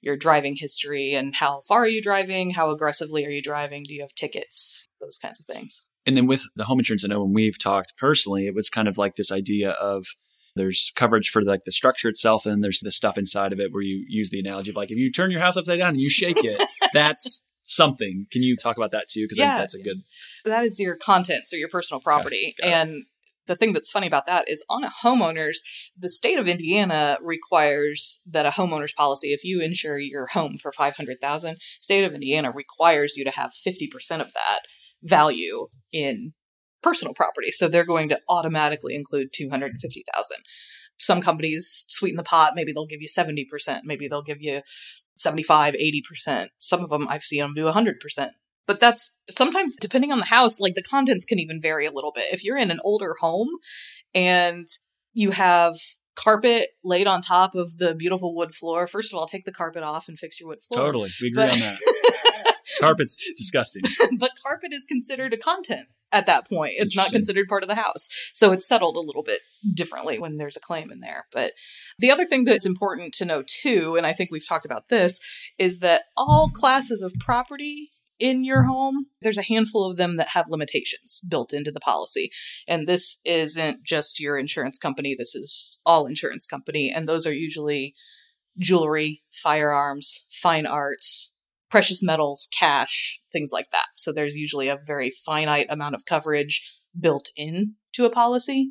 your 0.00 0.16
driving 0.16 0.54
history 0.56 1.12
and 1.14 1.34
how 1.34 1.62
far 1.66 1.80
are 1.80 1.88
you 1.88 2.00
driving, 2.00 2.50
how 2.50 2.70
aggressively 2.70 3.26
are 3.26 3.30
you 3.30 3.42
driving, 3.42 3.82
do 3.82 3.92
you 3.94 4.02
have 4.02 4.14
tickets, 4.14 4.84
those 5.00 5.18
kinds 5.18 5.40
of 5.40 5.46
things. 5.46 5.86
And 6.06 6.16
then 6.16 6.26
with 6.28 6.42
the 6.54 6.64
home 6.64 6.78
insurance, 6.78 7.04
I 7.04 7.08
know 7.08 7.24
when 7.24 7.32
we've 7.32 7.58
talked 7.58 7.94
personally, 7.98 8.46
it 8.46 8.54
was 8.54 8.70
kind 8.70 8.86
of 8.86 8.96
like 8.96 9.16
this 9.16 9.32
idea 9.32 9.70
of 9.70 10.06
there's 10.56 10.92
coverage 10.96 11.28
for 11.28 11.42
like 11.42 11.64
the 11.64 11.72
structure 11.72 12.08
itself, 12.08 12.46
and 12.46 12.62
there's 12.64 12.80
the 12.80 12.90
stuff 12.90 13.16
inside 13.18 13.52
of 13.52 13.60
it 13.60 13.72
where 13.72 13.82
you 13.82 14.04
use 14.08 14.30
the 14.30 14.40
analogy 14.40 14.70
of 14.70 14.76
like 14.76 14.90
if 14.90 14.96
you 14.96 15.12
turn 15.12 15.30
your 15.30 15.40
house 15.40 15.56
upside 15.56 15.78
down 15.78 15.90
and 15.90 16.00
you 16.00 16.10
shake 16.10 16.42
it, 16.42 16.60
that's 16.92 17.42
something. 17.62 18.26
Can 18.32 18.42
you 18.42 18.56
talk 18.56 18.76
about 18.76 18.92
that 18.92 19.08
too? 19.08 19.24
Because 19.24 19.38
I 19.38 19.42
Yeah. 19.42 19.48
think 19.50 19.58
that's 19.58 19.74
a 19.74 19.82
good. 19.82 20.02
That 20.44 20.64
is 20.64 20.78
your 20.80 20.96
contents 20.96 21.52
or 21.52 21.56
your 21.56 21.68
personal 21.68 22.00
property. 22.00 22.54
got 22.60 22.66
it. 22.68 22.72
and 22.72 23.06
the 23.46 23.54
thing 23.56 23.72
that's 23.72 23.90
funny 23.92 24.08
about 24.08 24.26
that 24.26 24.48
is 24.48 24.64
on 24.68 24.82
a 24.82 24.90
homeowner's, 25.04 25.62
the 25.96 26.08
state 26.08 26.36
of 26.38 26.48
Indiana 26.48 27.16
requires 27.22 28.20
that 28.26 28.44
a 28.44 28.50
homeowner's 28.50 28.92
policy, 28.92 29.28
if 29.32 29.44
you 29.44 29.60
insure 29.60 29.98
your 30.00 30.26
home 30.26 30.56
for 30.58 30.72
500,000, 30.72 31.56
state 31.80 32.04
of 32.04 32.12
Indiana 32.12 32.50
requires 32.50 33.16
you 33.16 33.24
to 33.24 33.30
have 33.30 33.52
50% 33.52 33.88
of 34.20 34.32
that 34.32 34.60
value 35.02 35.68
in 35.92 36.32
personal 36.86 37.14
property. 37.14 37.50
So 37.50 37.68
they're 37.68 37.84
going 37.84 38.08
to 38.10 38.20
automatically 38.28 38.94
include 38.94 39.32
250,000. 39.32 40.36
Some 40.98 41.20
companies 41.20 41.84
sweeten 41.88 42.16
the 42.16 42.22
pot, 42.22 42.52
maybe 42.54 42.72
they'll 42.72 42.86
give 42.86 43.02
you 43.02 43.08
70%, 43.08 43.80
maybe 43.84 44.06
they'll 44.06 44.22
give 44.22 44.40
you 44.40 44.60
75, 45.16 45.74
80%. 45.74 46.46
Some 46.60 46.82
of 46.84 46.90
them 46.90 47.06
I've 47.08 47.24
seen 47.24 47.40
them 47.40 47.54
do 47.54 47.64
100%. 47.64 47.94
But 48.66 48.78
that's 48.80 49.14
sometimes 49.28 49.76
depending 49.80 50.12
on 50.12 50.18
the 50.18 50.24
house, 50.26 50.60
like 50.60 50.74
the 50.76 50.82
contents 50.82 51.24
can 51.24 51.38
even 51.40 51.60
vary 51.60 51.86
a 51.86 51.92
little 51.92 52.12
bit. 52.12 52.32
If 52.32 52.44
you're 52.44 52.56
in 52.56 52.70
an 52.70 52.80
older 52.84 53.14
home 53.20 53.48
and 54.14 54.66
you 55.12 55.32
have 55.32 55.74
carpet 56.14 56.68
laid 56.84 57.06
on 57.08 57.20
top 57.20 57.54
of 57.56 57.78
the 57.78 57.94
beautiful 57.94 58.34
wood 58.36 58.54
floor, 58.54 58.86
first 58.86 59.12
of 59.12 59.18
all, 59.18 59.26
take 59.26 59.44
the 59.44 59.52
carpet 59.52 59.82
off 59.82 60.08
and 60.08 60.18
fix 60.18 60.40
your 60.40 60.48
wood 60.50 60.60
floor. 60.62 60.84
Totally, 60.86 61.10
we 61.20 61.28
agree 61.28 61.46
But- 61.46 61.52
on 61.54 61.58
that. 61.60 61.78
Carpet's 62.80 63.18
disgusting. 63.36 63.82
but 64.18 64.32
carpet 64.42 64.70
is 64.72 64.84
considered 64.84 65.32
a 65.32 65.38
content 65.38 65.86
at 66.12 66.26
that 66.26 66.48
point. 66.48 66.72
It's 66.76 66.96
not 66.96 67.10
considered 67.10 67.48
part 67.48 67.62
of 67.62 67.68
the 67.68 67.74
house. 67.74 68.08
So 68.32 68.52
it's 68.52 68.68
settled 68.68 68.96
a 68.96 69.00
little 69.00 69.22
bit 69.22 69.40
differently 69.74 70.18
when 70.18 70.36
there's 70.36 70.56
a 70.56 70.60
claim 70.60 70.90
in 70.90 71.00
there. 71.00 71.26
But 71.32 71.52
the 71.98 72.10
other 72.10 72.24
thing 72.24 72.44
that's 72.44 72.66
important 72.66 73.12
to 73.14 73.24
know 73.24 73.42
too, 73.46 73.96
and 73.96 74.06
I 74.06 74.12
think 74.12 74.30
we've 74.30 74.46
talked 74.46 74.64
about 74.64 74.88
this, 74.88 75.18
is 75.58 75.80
that 75.80 76.02
all 76.16 76.50
classes 76.54 77.02
of 77.02 77.12
property 77.18 77.90
in 78.18 78.44
your 78.44 78.62
home, 78.62 79.06
there's 79.20 79.38
a 79.38 79.42
handful 79.42 79.84
of 79.84 79.96
them 79.96 80.16
that 80.16 80.28
have 80.28 80.48
limitations 80.48 81.20
built 81.28 81.52
into 81.52 81.70
the 81.70 81.80
policy. 81.80 82.30
And 82.66 82.86
this 82.86 83.18
isn't 83.24 83.84
just 83.84 84.20
your 84.20 84.38
insurance 84.38 84.78
company, 84.78 85.14
this 85.14 85.34
is 85.34 85.78
all 85.84 86.06
insurance 86.06 86.46
company. 86.46 86.90
And 86.94 87.06
those 87.06 87.26
are 87.26 87.32
usually 87.32 87.94
jewelry, 88.58 89.22
firearms, 89.30 90.24
fine 90.30 90.66
arts, 90.66 91.30
precious 91.70 92.02
metals, 92.02 92.48
cash, 92.56 93.20
things 93.32 93.50
like 93.52 93.70
that. 93.72 93.86
So 93.94 94.12
there's 94.12 94.34
usually 94.34 94.68
a 94.68 94.78
very 94.86 95.10
finite 95.24 95.66
amount 95.68 95.94
of 95.94 96.04
coverage 96.06 96.62
built 96.98 97.28
in 97.36 97.74
to 97.94 98.04
a 98.04 98.10
policy. 98.10 98.70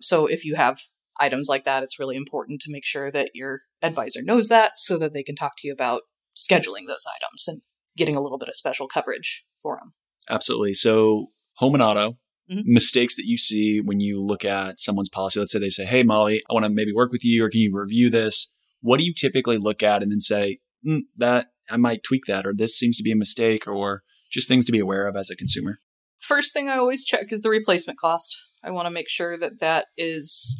So 0.00 0.26
if 0.26 0.44
you 0.44 0.54
have 0.54 0.80
items 1.18 1.48
like 1.48 1.64
that, 1.64 1.82
it's 1.82 1.98
really 1.98 2.16
important 2.16 2.60
to 2.62 2.72
make 2.72 2.84
sure 2.84 3.10
that 3.10 3.30
your 3.34 3.60
advisor 3.82 4.20
knows 4.22 4.48
that 4.48 4.72
so 4.76 4.98
that 4.98 5.14
they 5.14 5.22
can 5.22 5.36
talk 5.36 5.52
to 5.58 5.66
you 5.66 5.72
about 5.72 6.02
scheduling 6.36 6.86
those 6.86 7.04
items 7.16 7.48
and 7.48 7.62
getting 7.96 8.16
a 8.16 8.20
little 8.20 8.38
bit 8.38 8.48
of 8.48 8.56
special 8.56 8.86
coverage 8.86 9.44
for 9.60 9.78
them. 9.80 9.94
Absolutely. 10.28 10.74
So, 10.74 11.28
home 11.56 11.74
and 11.74 11.82
auto, 11.82 12.12
mm-hmm. 12.50 12.60
mistakes 12.64 13.16
that 13.16 13.24
you 13.24 13.38
see 13.38 13.80
when 13.82 14.00
you 14.00 14.22
look 14.22 14.44
at 14.44 14.80
someone's 14.80 15.08
policy. 15.08 15.40
Let's 15.40 15.52
say 15.52 15.58
they 15.58 15.68
say, 15.68 15.86
Hey, 15.86 16.02
Molly, 16.02 16.42
I 16.50 16.52
want 16.52 16.64
to 16.64 16.70
maybe 16.70 16.92
work 16.92 17.12
with 17.12 17.24
you 17.24 17.44
or 17.44 17.50
can 17.50 17.60
you 17.60 17.70
review 17.72 18.10
this? 18.10 18.52
What 18.82 18.98
do 18.98 19.04
you 19.04 19.14
typically 19.14 19.56
look 19.56 19.82
at 19.82 20.02
and 20.02 20.12
then 20.12 20.20
say, 20.20 20.58
mm, 20.86 21.00
that 21.16 21.46
I 21.68 21.76
might 21.76 22.02
tweak 22.02 22.26
that 22.26 22.46
or 22.46 22.54
this 22.54 22.76
seems 22.76 22.96
to 22.96 23.02
be 23.02 23.12
a 23.12 23.16
mistake 23.16 23.66
or 23.66 24.02
just 24.30 24.48
things 24.48 24.64
to 24.66 24.72
be 24.72 24.80
aware 24.80 25.06
of 25.06 25.16
as 25.16 25.30
a 25.30 25.36
consumer? 25.36 25.78
First 26.18 26.52
thing 26.52 26.68
I 26.68 26.76
always 26.76 27.04
check 27.04 27.32
is 27.32 27.42
the 27.42 27.50
replacement 27.50 27.98
cost. 27.98 28.40
I 28.64 28.70
want 28.70 28.86
to 28.86 28.90
make 28.90 29.08
sure 29.08 29.38
that 29.38 29.60
that 29.60 29.86
is 29.96 30.58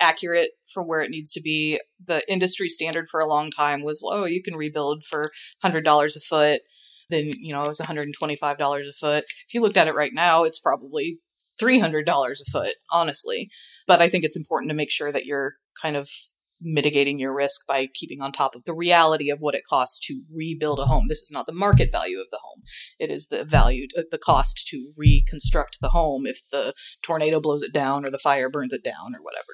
accurate 0.00 0.50
for 0.72 0.82
where 0.82 1.00
it 1.00 1.10
needs 1.10 1.32
to 1.32 1.40
be. 1.40 1.80
The 2.04 2.22
industry 2.30 2.68
standard 2.68 3.08
for 3.08 3.20
a 3.20 3.28
long 3.28 3.50
time 3.50 3.82
was, 3.82 4.02
oh, 4.04 4.24
you 4.24 4.42
can 4.42 4.54
rebuild 4.54 5.04
for 5.04 5.30
$100 5.64 6.16
a 6.16 6.20
foot. 6.20 6.60
Then, 7.10 7.32
you 7.38 7.52
know, 7.52 7.64
it 7.64 7.68
was 7.68 7.80
$125 7.80 8.88
a 8.88 8.92
foot. 8.92 9.24
If 9.48 9.54
you 9.54 9.60
looked 9.60 9.76
at 9.76 9.88
it 9.88 9.94
right 9.94 10.12
now, 10.14 10.44
it's 10.44 10.60
probably 10.60 11.18
$300 11.60 12.06
a 12.06 12.50
foot, 12.50 12.74
honestly. 12.92 13.50
But 13.86 14.00
I 14.00 14.08
think 14.08 14.24
it's 14.24 14.36
important 14.36 14.70
to 14.70 14.76
make 14.76 14.90
sure 14.90 15.12
that 15.12 15.26
you're 15.26 15.52
kind 15.80 15.96
of 15.96 16.08
mitigating 16.60 17.18
your 17.18 17.34
risk 17.34 17.66
by 17.66 17.88
keeping 17.92 18.20
on 18.20 18.32
top 18.32 18.54
of 18.54 18.64
the 18.64 18.74
reality 18.74 19.30
of 19.30 19.40
what 19.40 19.54
it 19.54 19.64
costs 19.68 19.98
to 20.06 20.22
rebuild 20.32 20.78
a 20.78 20.84
home. 20.84 21.06
This 21.08 21.22
is 21.22 21.32
not 21.32 21.46
the 21.46 21.52
market 21.52 21.90
value 21.92 22.20
of 22.20 22.26
the 22.30 22.40
home. 22.42 22.60
It 22.98 23.10
is 23.10 23.28
the 23.28 23.44
value, 23.44 23.86
uh, 23.96 24.02
the 24.10 24.18
cost 24.18 24.66
to 24.68 24.92
reconstruct 24.96 25.78
the 25.80 25.90
home 25.90 26.26
if 26.26 26.40
the 26.50 26.74
tornado 27.02 27.40
blows 27.40 27.62
it 27.62 27.72
down 27.72 28.04
or 28.04 28.10
the 28.10 28.18
fire 28.18 28.50
burns 28.50 28.72
it 28.72 28.84
down 28.84 29.14
or 29.14 29.22
whatever. 29.22 29.52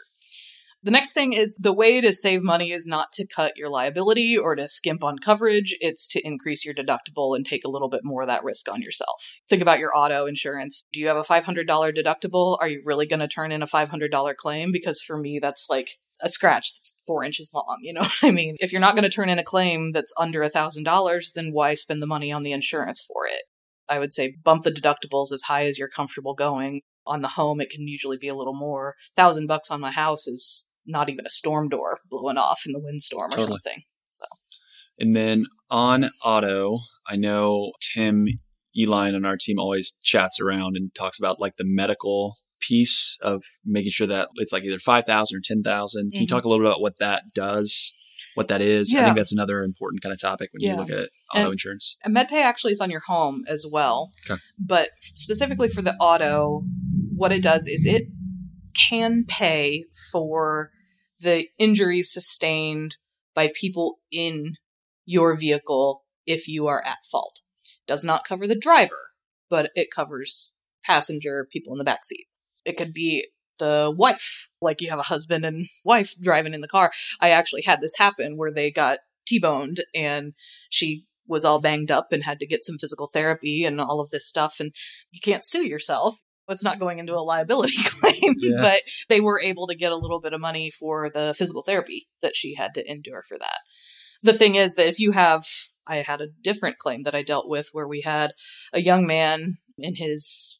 The 0.82 0.92
next 0.92 1.14
thing 1.14 1.32
is 1.32 1.56
the 1.58 1.72
way 1.72 2.00
to 2.00 2.12
save 2.12 2.44
money 2.44 2.70
is 2.70 2.86
not 2.86 3.10
to 3.14 3.26
cut 3.26 3.56
your 3.56 3.68
liability 3.68 4.38
or 4.38 4.54
to 4.54 4.68
skimp 4.68 5.02
on 5.02 5.18
coverage. 5.18 5.76
It's 5.80 6.06
to 6.08 6.24
increase 6.24 6.64
your 6.64 6.74
deductible 6.74 7.34
and 7.34 7.44
take 7.44 7.64
a 7.64 7.68
little 7.68 7.88
bit 7.88 8.02
more 8.04 8.22
of 8.22 8.28
that 8.28 8.44
risk 8.44 8.70
on 8.70 8.82
yourself. 8.82 9.38
Think 9.48 9.62
about 9.62 9.80
your 9.80 9.90
auto 9.96 10.26
insurance. 10.26 10.84
Do 10.92 11.00
you 11.00 11.08
have 11.08 11.16
a 11.16 11.24
$500 11.24 11.66
deductible? 11.66 12.56
Are 12.60 12.68
you 12.68 12.82
really 12.84 13.06
going 13.06 13.18
to 13.18 13.26
turn 13.26 13.50
in 13.50 13.62
a 13.62 13.66
$500 13.66 14.36
claim? 14.36 14.70
Because 14.70 15.02
for 15.02 15.18
me, 15.18 15.40
that's 15.40 15.66
like 15.68 15.98
a 16.22 16.28
scratch 16.28 16.74
that's 16.74 16.94
four 17.06 17.24
inches 17.24 17.50
long. 17.54 17.78
You 17.82 17.92
know 17.92 18.00
what 18.02 18.18
I 18.22 18.30
mean? 18.30 18.56
If 18.60 18.72
you're 18.72 18.80
not 18.80 18.94
going 18.94 19.04
to 19.04 19.08
turn 19.08 19.28
in 19.28 19.38
a 19.38 19.44
claim 19.44 19.92
that's 19.92 20.14
under 20.18 20.42
a 20.42 20.48
thousand 20.48 20.84
dollars, 20.84 21.32
then 21.34 21.50
why 21.52 21.74
spend 21.74 22.02
the 22.02 22.06
money 22.06 22.32
on 22.32 22.42
the 22.42 22.52
insurance 22.52 23.04
for 23.04 23.26
it? 23.26 23.42
I 23.88 23.98
would 23.98 24.12
say 24.12 24.36
bump 24.42 24.64
the 24.64 24.70
deductibles 24.70 25.32
as 25.32 25.42
high 25.42 25.64
as 25.64 25.78
you're 25.78 25.88
comfortable 25.88 26.34
going. 26.34 26.82
On 27.06 27.22
the 27.22 27.28
home, 27.28 27.60
it 27.60 27.70
can 27.70 27.86
usually 27.86 28.16
be 28.16 28.26
a 28.26 28.34
little 28.34 28.54
more. 28.54 28.96
Thousand 29.14 29.46
bucks 29.46 29.70
on 29.70 29.80
my 29.80 29.92
house 29.92 30.26
is 30.26 30.66
not 30.86 31.08
even 31.08 31.24
a 31.24 31.30
storm 31.30 31.68
door 31.68 32.00
blowing 32.10 32.36
off 32.36 32.62
in 32.66 32.72
the 32.72 32.80
windstorm 32.80 33.30
or 33.32 33.36
totally. 33.36 33.58
something. 33.64 33.82
So, 34.10 34.24
and 34.98 35.14
then 35.14 35.44
on 35.70 36.10
auto, 36.24 36.80
I 37.06 37.16
know 37.16 37.72
Tim 37.80 38.26
Eline 38.74 39.14
on 39.14 39.24
our 39.24 39.36
team 39.36 39.58
always 39.58 39.98
chats 40.02 40.40
around 40.40 40.76
and 40.76 40.94
talks 40.94 41.18
about 41.18 41.40
like 41.40 41.56
the 41.56 41.64
medical 41.64 42.36
piece 42.66 43.18
of 43.22 43.42
making 43.64 43.90
sure 43.90 44.06
that 44.06 44.28
it's 44.36 44.52
like 44.52 44.64
either 44.64 44.78
5,000 44.78 45.36
or 45.36 45.40
10,000. 45.42 46.00
Can 46.00 46.10
mm-hmm. 46.10 46.20
you 46.20 46.26
talk 46.26 46.44
a 46.44 46.48
little 46.48 46.64
bit 46.64 46.70
about 46.70 46.80
what 46.80 46.98
that 46.98 47.24
does? 47.34 47.92
What 48.34 48.48
that 48.48 48.60
is? 48.60 48.92
Yeah. 48.92 49.00
I 49.00 49.04
think 49.04 49.16
that's 49.16 49.32
another 49.32 49.62
important 49.62 50.02
kind 50.02 50.12
of 50.12 50.20
topic 50.20 50.50
when 50.52 50.66
yeah. 50.66 50.74
you 50.74 50.80
look 50.80 50.90
at 50.90 51.08
auto 51.34 51.44
and, 51.44 51.52
insurance. 51.52 51.96
And 52.04 52.14
MedPay 52.14 52.42
actually 52.42 52.72
is 52.72 52.80
on 52.80 52.90
your 52.90 53.02
home 53.06 53.44
as 53.48 53.66
well. 53.70 54.12
Okay. 54.28 54.40
But 54.58 54.90
specifically 55.00 55.68
for 55.68 55.82
the 55.82 55.94
auto, 55.96 56.62
what 57.14 57.32
it 57.32 57.42
does 57.42 57.66
is 57.66 57.86
it 57.86 58.04
can 58.88 59.24
pay 59.26 59.84
for 60.12 60.70
the 61.20 61.48
injuries 61.58 62.12
sustained 62.12 62.96
by 63.34 63.50
people 63.58 63.98
in 64.12 64.54
your 65.06 65.36
vehicle 65.36 66.04
if 66.26 66.46
you 66.48 66.66
are 66.66 66.82
at 66.84 66.98
fault. 67.10 67.40
Does 67.86 68.04
not 68.04 68.26
cover 68.26 68.46
the 68.46 68.58
driver, 68.58 69.12
but 69.48 69.70
it 69.74 69.88
covers 69.94 70.52
passenger, 70.84 71.46
people 71.50 71.72
in 71.72 71.78
the 71.78 71.84
back 71.84 72.04
seat. 72.04 72.26
It 72.66 72.76
could 72.76 72.92
be 72.92 73.26
the 73.58 73.94
wife, 73.96 74.48
like 74.60 74.82
you 74.82 74.90
have 74.90 74.98
a 74.98 75.04
husband 75.04 75.46
and 75.46 75.68
wife 75.84 76.14
driving 76.20 76.52
in 76.52 76.60
the 76.60 76.68
car. 76.68 76.92
I 77.20 77.30
actually 77.30 77.62
had 77.62 77.80
this 77.80 77.96
happen 77.96 78.36
where 78.36 78.52
they 78.52 78.70
got 78.70 78.98
T-boned 79.26 79.82
and 79.94 80.34
she 80.68 81.04
was 81.26 81.44
all 81.44 81.60
banged 81.60 81.90
up 81.90 82.12
and 82.12 82.22
had 82.22 82.38
to 82.40 82.46
get 82.46 82.64
some 82.64 82.78
physical 82.78 83.08
therapy 83.12 83.64
and 83.64 83.80
all 83.80 84.00
of 84.00 84.10
this 84.10 84.28
stuff. 84.28 84.56
And 84.60 84.72
you 85.10 85.20
can't 85.22 85.44
sue 85.44 85.66
yourself. 85.66 86.16
It's 86.48 86.64
not 86.64 86.78
going 86.78 87.00
into 87.00 87.14
a 87.14 87.22
liability 87.22 87.76
claim, 87.84 88.34
yeah. 88.38 88.60
but 88.60 88.82
they 89.08 89.20
were 89.20 89.40
able 89.40 89.66
to 89.66 89.74
get 89.74 89.90
a 89.90 89.96
little 89.96 90.20
bit 90.20 90.32
of 90.32 90.40
money 90.40 90.70
for 90.70 91.10
the 91.10 91.34
physical 91.36 91.62
therapy 91.62 92.06
that 92.22 92.36
she 92.36 92.54
had 92.54 92.74
to 92.74 92.88
endure 92.88 93.24
for 93.26 93.36
that. 93.38 93.58
The 94.22 94.32
thing 94.32 94.54
is 94.54 94.76
that 94.76 94.88
if 94.88 95.00
you 95.00 95.10
have, 95.10 95.44
I 95.86 95.96
had 95.96 96.20
a 96.20 96.28
different 96.42 96.78
claim 96.78 97.02
that 97.02 97.14
I 97.14 97.22
dealt 97.22 97.48
with 97.48 97.68
where 97.72 97.88
we 97.88 98.02
had 98.02 98.32
a 98.72 98.80
young 98.80 99.06
man 99.06 99.58
in 99.78 99.96
his 99.96 100.58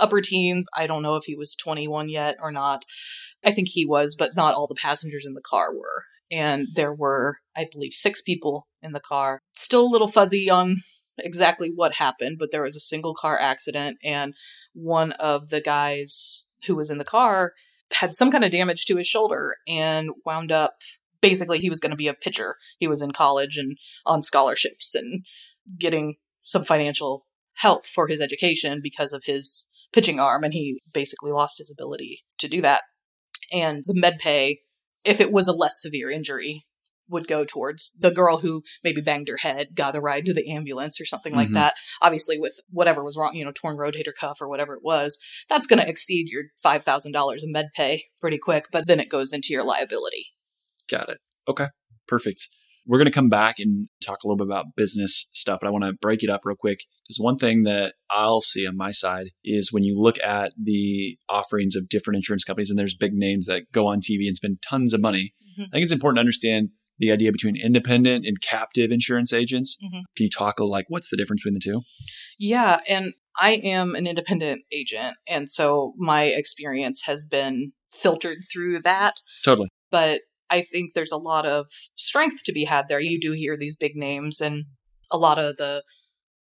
upper 0.00 0.20
teens. 0.20 0.66
I 0.76 0.86
don't 0.86 1.02
know 1.02 1.16
if 1.16 1.24
he 1.24 1.34
was 1.34 1.56
21 1.56 2.08
yet 2.08 2.36
or 2.40 2.52
not. 2.52 2.84
I 3.44 3.50
think 3.50 3.68
he 3.68 3.86
was, 3.86 4.16
but 4.16 4.36
not 4.36 4.54
all 4.54 4.66
the 4.66 4.74
passengers 4.74 5.24
in 5.26 5.34
the 5.34 5.42
car 5.42 5.74
were. 5.74 6.04
And 6.30 6.66
there 6.74 6.94
were, 6.94 7.36
I 7.56 7.66
believe, 7.70 7.92
six 7.92 8.22
people 8.22 8.66
in 8.80 8.92
the 8.92 9.00
car. 9.00 9.40
Still 9.54 9.82
a 9.82 9.92
little 9.92 10.08
fuzzy 10.08 10.48
on 10.48 10.76
exactly 11.18 11.70
what 11.74 11.96
happened, 11.96 12.36
but 12.38 12.50
there 12.50 12.62
was 12.62 12.76
a 12.76 12.80
single 12.80 13.14
car 13.14 13.38
accident, 13.38 13.98
and 14.02 14.34
one 14.72 15.12
of 15.12 15.50
the 15.50 15.60
guys 15.60 16.44
who 16.66 16.76
was 16.76 16.90
in 16.90 16.98
the 16.98 17.04
car 17.04 17.52
had 17.92 18.14
some 18.14 18.30
kind 18.30 18.44
of 18.44 18.50
damage 18.50 18.86
to 18.86 18.96
his 18.96 19.06
shoulder 19.06 19.56
and 19.68 20.10
wound 20.24 20.50
up 20.50 20.76
basically 21.20 21.58
he 21.58 21.68
was 21.68 21.80
going 21.80 21.90
to 21.90 21.96
be 21.96 22.08
a 22.08 22.14
pitcher. 22.14 22.56
He 22.78 22.88
was 22.88 23.02
in 23.02 23.12
college 23.12 23.58
and 23.58 23.76
on 24.06 24.22
scholarships 24.22 24.94
and 24.94 25.24
getting 25.78 26.16
some 26.40 26.64
financial 26.64 27.26
help 27.56 27.86
for 27.86 28.08
his 28.08 28.20
education 28.20 28.80
because 28.82 29.12
of 29.12 29.24
his 29.24 29.66
pitching 29.92 30.20
arm, 30.20 30.44
and 30.44 30.52
he 30.52 30.80
basically 30.92 31.32
lost 31.32 31.58
his 31.58 31.70
ability 31.70 32.24
to 32.38 32.48
do 32.48 32.60
that. 32.62 32.82
And 33.52 33.82
the 33.86 33.94
med 33.94 34.18
pay, 34.18 34.60
if 35.04 35.20
it 35.20 35.32
was 35.32 35.48
a 35.48 35.52
less 35.52 35.80
severe 35.80 36.10
injury, 36.10 36.64
would 37.08 37.28
go 37.28 37.44
towards 37.44 37.92
the 37.98 38.10
girl 38.10 38.38
who 38.38 38.62
maybe 38.82 39.00
banged 39.00 39.28
her 39.28 39.36
head, 39.36 39.68
got 39.74 39.94
a 39.94 40.00
ride 40.00 40.24
to 40.26 40.32
the 40.34 40.50
ambulance 40.50 41.00
or 41.00 41.04
something 41.04 41.32
mm-hmm. 41.32 41.40
like 41.40 41.52
that. 41.52 41.74
Obviously, 42.00 42.38
with 42.38 42.58
whatever 42.70 43.04
was 43.04 43.16
wrong, 43.16 43.34
you 43.34 43.44
know, 43.44 43.52
torn 43.52 43.76
rotator 43.76 44.12
cuff 44.18 44.38
or 44.40 44.48
whatever 44.48 44.74
it 44.74 44.82
was, 44.82 45.18
that's 45.48 45.66
going 45.66 45.80
to 45.80 45.88
exceed 45.88 46.28
your 46.28 46.44
$5,000 46.64 47.14
of 47.14 47.40
med 47.44 47.66
pay 47.76 48.04
pretty 48.20 48.38
quick, 48.38 48.66
but 48.72 48.86
then 48.86 48.98
it 48.98 49.10
goes 49.10 49.32
into 49.32 49.52
your 49.52 49.64
liability. 49.64 50.28
Got 50.90 51.10
it. 51.10 51.18
Okay. 51.46 51.66
Perfect. 52.08 52.48
We're 52.86 52.98
going 52.98 53.06
to 53.06 53.12
come 53.12 53.28
back 53.28 53.58
and 53.58 53.88
talk 54.04 54.24
a 54.24 54.26
little 54.26 54.36
bit 54.36 54.46
about 54.46 54.74
business 54.76 55.28
stuff, 55.32 55.58
but 55.60 55.68
I 55.68 55.70
want 55.70 55.84
to 55.84 55.92
break 55.92 56.22
it 56.22 56.30
up 56.30 56.42
real 56.44 56.56
quick 56.56 56.80
because 57.06 57.18
one 57.18 57.36
thing 57.36 57.62
that 57.64 57.94
I'll 58.10 58.40
see 58.40 58.66
on 58.66 58.76
my 58.76 58.90
side 58.90 59.28
is 59.44 59.72
when 59.72 59.84
you 59.84 60.00
look 60.00 60.16
at 60.22 60.52
the 60.60 61.16
offerings 61.28 61.76
of 61.76 61.88
different 61.88 62.16
insurance 62.16 62.44
companies 62.44 62.70
and 62.70 62.78
there's 62.78 62.96
big 62.96 63.14
names 63.14 63.46
that 63.46 63.70
go 63.72 63.86
on 63.86 64.00
TV 64.00 64.26
and 64.26 64.34
spend 64.34 64.58
tons 64.68 64.92
of 64.92 65.00
money, 65.00 65.32
mm-hmm. 65.52 65.64
I 65.64 65.76
think 65.76 65.84
it's 65.84 65.92
important 65.92 66.16
to 66.16 66.22
understand 66.22 66.70
the 66.98 67.10
idea 67.10 67.32
between 67.32 67.56
independent 67.56 68.26
and 68.26 68.40
captive 68.40 68.90
insurance 68.90 69.32
agents. 69.32 69.76
Mm-hmm. 69.82 70.00
Can 70.16 70.24
you 70.24 70.30
talk 70.30 70.60
like 70.60 70.86
what's 70.88 71.10
the 71.10 71.16
difference 71.16 71.42
between 71.42 71.54
the 71.54 71.60
two? 71.60 71.80
Yeah, 72.38 72.80
and 72.88 73.14
I 73.38 73.60
am 73.62 73.94
an 73.94 74.06
independent 74.06 74.62
agent, 74.72 75.16
and 75.26 75.48
so 75.48 75.94
my 75.98 76.24
experience 76.24 77.02
has 77.06 77.26
been 77.26 77.72
filtered 77.92 78.38
through 78.52 78.80
that. 78.80 79.14
Totally. 79.44 79.68
But 79.90 80.22
I 80.52 80.60
think 80.60 80.92
there's 80.92 81.12
a 81.12 81.16
lot 81.16 81.46
of 81.46 81.66
strength 81.96 82.44
to 82.44 82.52
be 82.52 82.64
had 82.64 82.88
there. 82.88 83.00
You 83.00 83.18
do 83.18 83.32
hear 83.32 83.56
these 83.56 83.74
big 83.74 83.96
names, 83.96 84.40
and 84.40 84.66
a 85.10 85.16
lot 85.16 85.38
of 85.38 85.56
the 85.56 85.82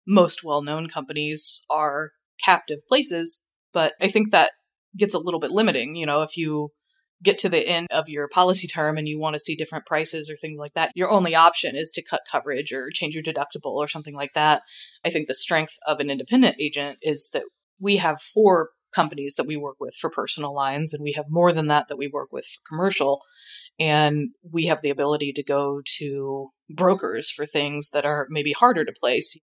most 0.07 0.43
well 0.43 0.63
known 0.63 0.89
companies 0.89 1.63
are 1.71 2.13
captive 2.43 2.79
places. 2.89 3.43
But 3.73 3.93
I 4.01 4.09
think 4.09 4.31
that 4.31 4.53
gets 4.97 5.15
a 5.15 5.19
little 5.19 5.41
bit 5.41 5.51
limiting. 5.51 5.95
You 5.95 6.07
know, 6.07 6.23
if 6.23 6.39
you 6.39 6.71
get 7.23 7.37
to 7.39 7.49
the 7.51 7.69
end 7.69 7.89
of 7.93 8.09
your 8.09 8.29
policy 8.29 8.67
term 8.67 8.97
and 8.97 9.07
you 9.07 9.19
want 9.19 9.35
to 9.35 9.41
see 9.41 9.57
different 9.57 9.85
prices 9.85 10.31
or 10.31 10.37
things 10.37 10.59
like 10.59 10.73
that, 10.73 10.93
your 10.95 11.11
only 11.11 11.35
option 11.35 11.77
is 11.77 11.91
to 11.91 12.03
cut 12.03 12.23
coverage 12.31 12.73
or 12.73 12.91
change 12.91 13.15
your 13.15 13.25
deductible 13.25 13.75
or 13.75 13.89
something 13.89 14.15
like 14.15 14.33
that. 14.33 14.63
I 15.05 15.11
think 15.11 15.29
the 15.29 15.35
strength 15.35 15.79
of 15.87 16.01
an 16.01 16.11
independent 16.11 16.57
agent 16.59 16.99
is 17.03 17.29
that 17.35 17.43
we 17.79 17.97
have 17.97 18.23
four 18.23 18.71
companies 18.95 19.35
that 19.35 19.47
we 19.47 19.57
work 19.57 19.77
with 19.81 19.95
for 19.95 20.09
personal 20.09 20.55
lines 20.55 20.95
and 20.95 21.03
we 21.03 21.13
have 21.13 21.27
more 21.29 21.53
than 21.53 21.67
that 21.67 21.89
that 21.89 21.99
we 21.99 22.09
work 22.09 22.33
with 22.33 22.47
for 22.47 22.61
commercial 22.67 23.23
and 23.79 24.31
we 24.43 24.67
have 24.67 24.83
the 24.83 24.91
ability 24.91 25.33
to 25.35 25.43
go 25.43 25.81
to 25.99 26.51
brokers 26.71 27.31
for 27.31 27.47
things 27.47 27.91
that 27.91 28.05
are 28.05 28.27
maybe 28.31 28.53
harder 28.53 28.85
to 28.85 28.93
place 28.93 29.37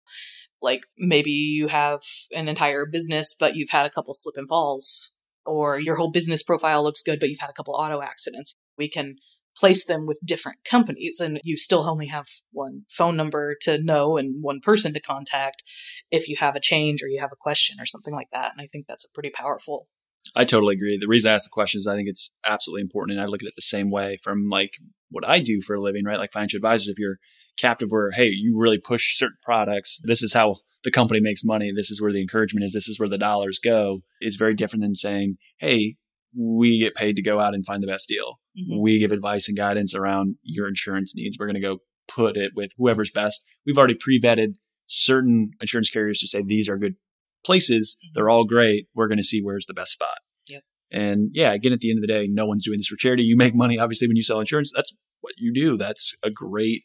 Like 0.62 0.82
maybe 0.98 1.30
you 1.30 1.68
have 1.68 2.00
an 2.34 2.48
entire 2.48 2.86
business, 2.86 3.34
but 3.38 3.54
you've 3.56 3.70
had 3.70 3.86
a 3.86 3.90
couple 3.90 4.14
slip 4.14 4.36
and 4.38 4.48
falls, 4.48 5.12
or 5.46 5.78
your 5.78 5.96
whole 5.96 6.10
business 6.10 6.42
profile 6.42 6.82
looks 6.82 7.02
good, 7.02 7.20
but 7.20 7.28
you've 7.28 7.40
had 7.40 7.50
a 7.50 7.54
couple 7.54 7.74
auto 7.74 8.00
accidents. 8.02 8.54
We 8.78 8.88
can 8.88 9.16
place 9.56 9.86
them 9.86 10.06
with 10.06 10.18
different 10.24 10.58
companies 10.64 11.20
and 11.20 11.40
you 11.44 11.56
still 11.56 11.88
only 11.88 12.08
have 12.08 12.26
one 12.50 12.82
phone 12.88 13.16
number 13.16 13.56
to 13.60 13.80
know 13.80 14.16
and 14.16 14.42
one 14.42 14.60
person 14.60 14.92
to 14.94 15.00
contact 15.00 15.62
if 16.10 16.28
you 16.28 16.36
have 16.38 16.56
a 16.56 16.60
change 16.60 17.02
or 17.02 17.08
you 17.08 17.20
have 17.20 17.30
a 17.32 17.36
question 17.36 17.76
or 17.80 17.86
something 17.86 18.14
like 18.14 18.28
that. 18.32 18.52
And 18.52 18.60
I 18.60 18.66
think 18.66 18.86
that's 18.88 19.04
a 19.04 19.12
pretty 19.12 19.30
powerful. 19.30 19.86
I 20.34 20.44
totally 20.44 20.74
agree. 20.74 20.98
The 20.98 21.06
reason 21.06 21.30
I 21.30 21.34
ask 21.34 21.44
the 21.44 21.50
question 21.52 21.78
is 21.78 21.86
I 21.86 21.96
think 21.96 22.08
it's 22.08 22.34
absolutely 22.46 22.82
important. 22.82 23.18
And 23.18 23.22
I 23.22 23.28
look 23.28 23.42
at 23.42 23.48
it 23.48 23.54
the 23.56 23.62
same 23.62 23.90
way 23.90 24.18
from 24.22 24.48
like 24.48 24.78
what 25.10 25.26
I 25.26 25.40
do 25.40 25.60
for 25.60 25.76
a 25.76 25.80
living, 25.80 26.04
right? 26.04 26.18
Like 26.18 26.32
financial 26.32 26.58
advisors, 26.58 26.88
if 26.88 26.98
you're 26.98 27.18
captive 27.58 27.90
where, 27.90 28.10
hey, 28.10 28.28
you 28.28 28.58
really 28.58 28.78
push 28.78 29.16
certain 29.16 29.38
products, 29.42 30.00
this 30.04 30.22
is 30.22 30.32
how 30.32 30.56
the 30.82 30.90
company 30.90 31.20
makes 31.20 31.44
money, 31.44 31.72
this 31.74 31.90
is 31.90 32.00
where 32.00 32.12
the 32.12 32.20
encouragement 32.20 32.64
is, 32.64 32.72
this 32.72 32.88
is 32.88 32.98
where 32.98 33.08
the 33.08 33.18
dollars 33.18 33.58
go, 33.62 34.00
is 34.20 34.36
very 34.36 34.54
different 34.54 34.82
than 34.82 34.94
saying, 34.94 35.36
hey, 35.58 35.96
we 36.36 36.78
get 36.78 36.94
paid 36.94 37.16
to 37.16 37.22
go 37.22 37.40
out 37.40 37.54
and 37.54 37.64
find 37.64 37.82
the 37.82 37.86
best 37.86 38.08
deal. 38.08 38.40
Mm-hmm. 38.58 38.80
We 38.80 38.98
give 38.98 39.12
advice 39.12 39.48
and 39.48 39.56
guidance 39.56 39.94
around 39.94 40.36
your 40.42 40.68
insurance 40.68 41.14
needs. 41.16 41.38
We're 41.38 41.46
going 41.46 41.54
to 41.54 41.60
go 41.60 41.78
put 42.08 42.36
it 42.36 42.52
with 42.54 42.72
whoever's 42.76 43.10
best. 43.10 43.44
We've 43.64 43.78
already 43.78 43.94
pre 43.94 44.20
vetted 44.20 44.54
certain 44.86 45.52
insurance 45.60 45.90
carriers 45.90 46.18
to 46.20 46.28
say 46.28 46.42
these 46.42 46.68
are 46.68 46.76
good 46.76 46.96
places. 47.44 47.96
Mm-hmm. 47.96 48.12
They're 48.14 48.30
all 48.30 48.44
great. 48.44 48.88
We're 48.94 49.08
going 49.08 49.18
to 49.18 49.24
see 49.24 49.40
where's 49.42 49.66
the 49.66 49.74
best 49.74 49.92
spot. 49.92 50.18
Yep. 50.48 50.62
And 50.90 51.30
yeah, 51.32 51.52
again, 51.52 51.72
at 51.72 51.80
the 51.80 51.90
end 51.90 51.98
of 51.98 52.02
the 52.02 52.12
day, 52.12 52.26
no 52.28 52.46
one's 52.46 52.64
doing 52.64 52.78
this 52.78 52.86
for 52.86 52.96
charity. 52.96 53.22
You 53.22 53.36
make 53.36 53.54
money, 53.54 53.78
obviously, 53.78 54.08
when 54.08 54.16
you 54.16 54.22
sell 54.22 54.40
insurance. 54.40 54.72
That's 54.74 54.94
what 55.20 55.34
you 55.38 55.52
do. 55.52 55.76
That's 55.76 56.14
a 56.22 56.30
great 56.30 56.82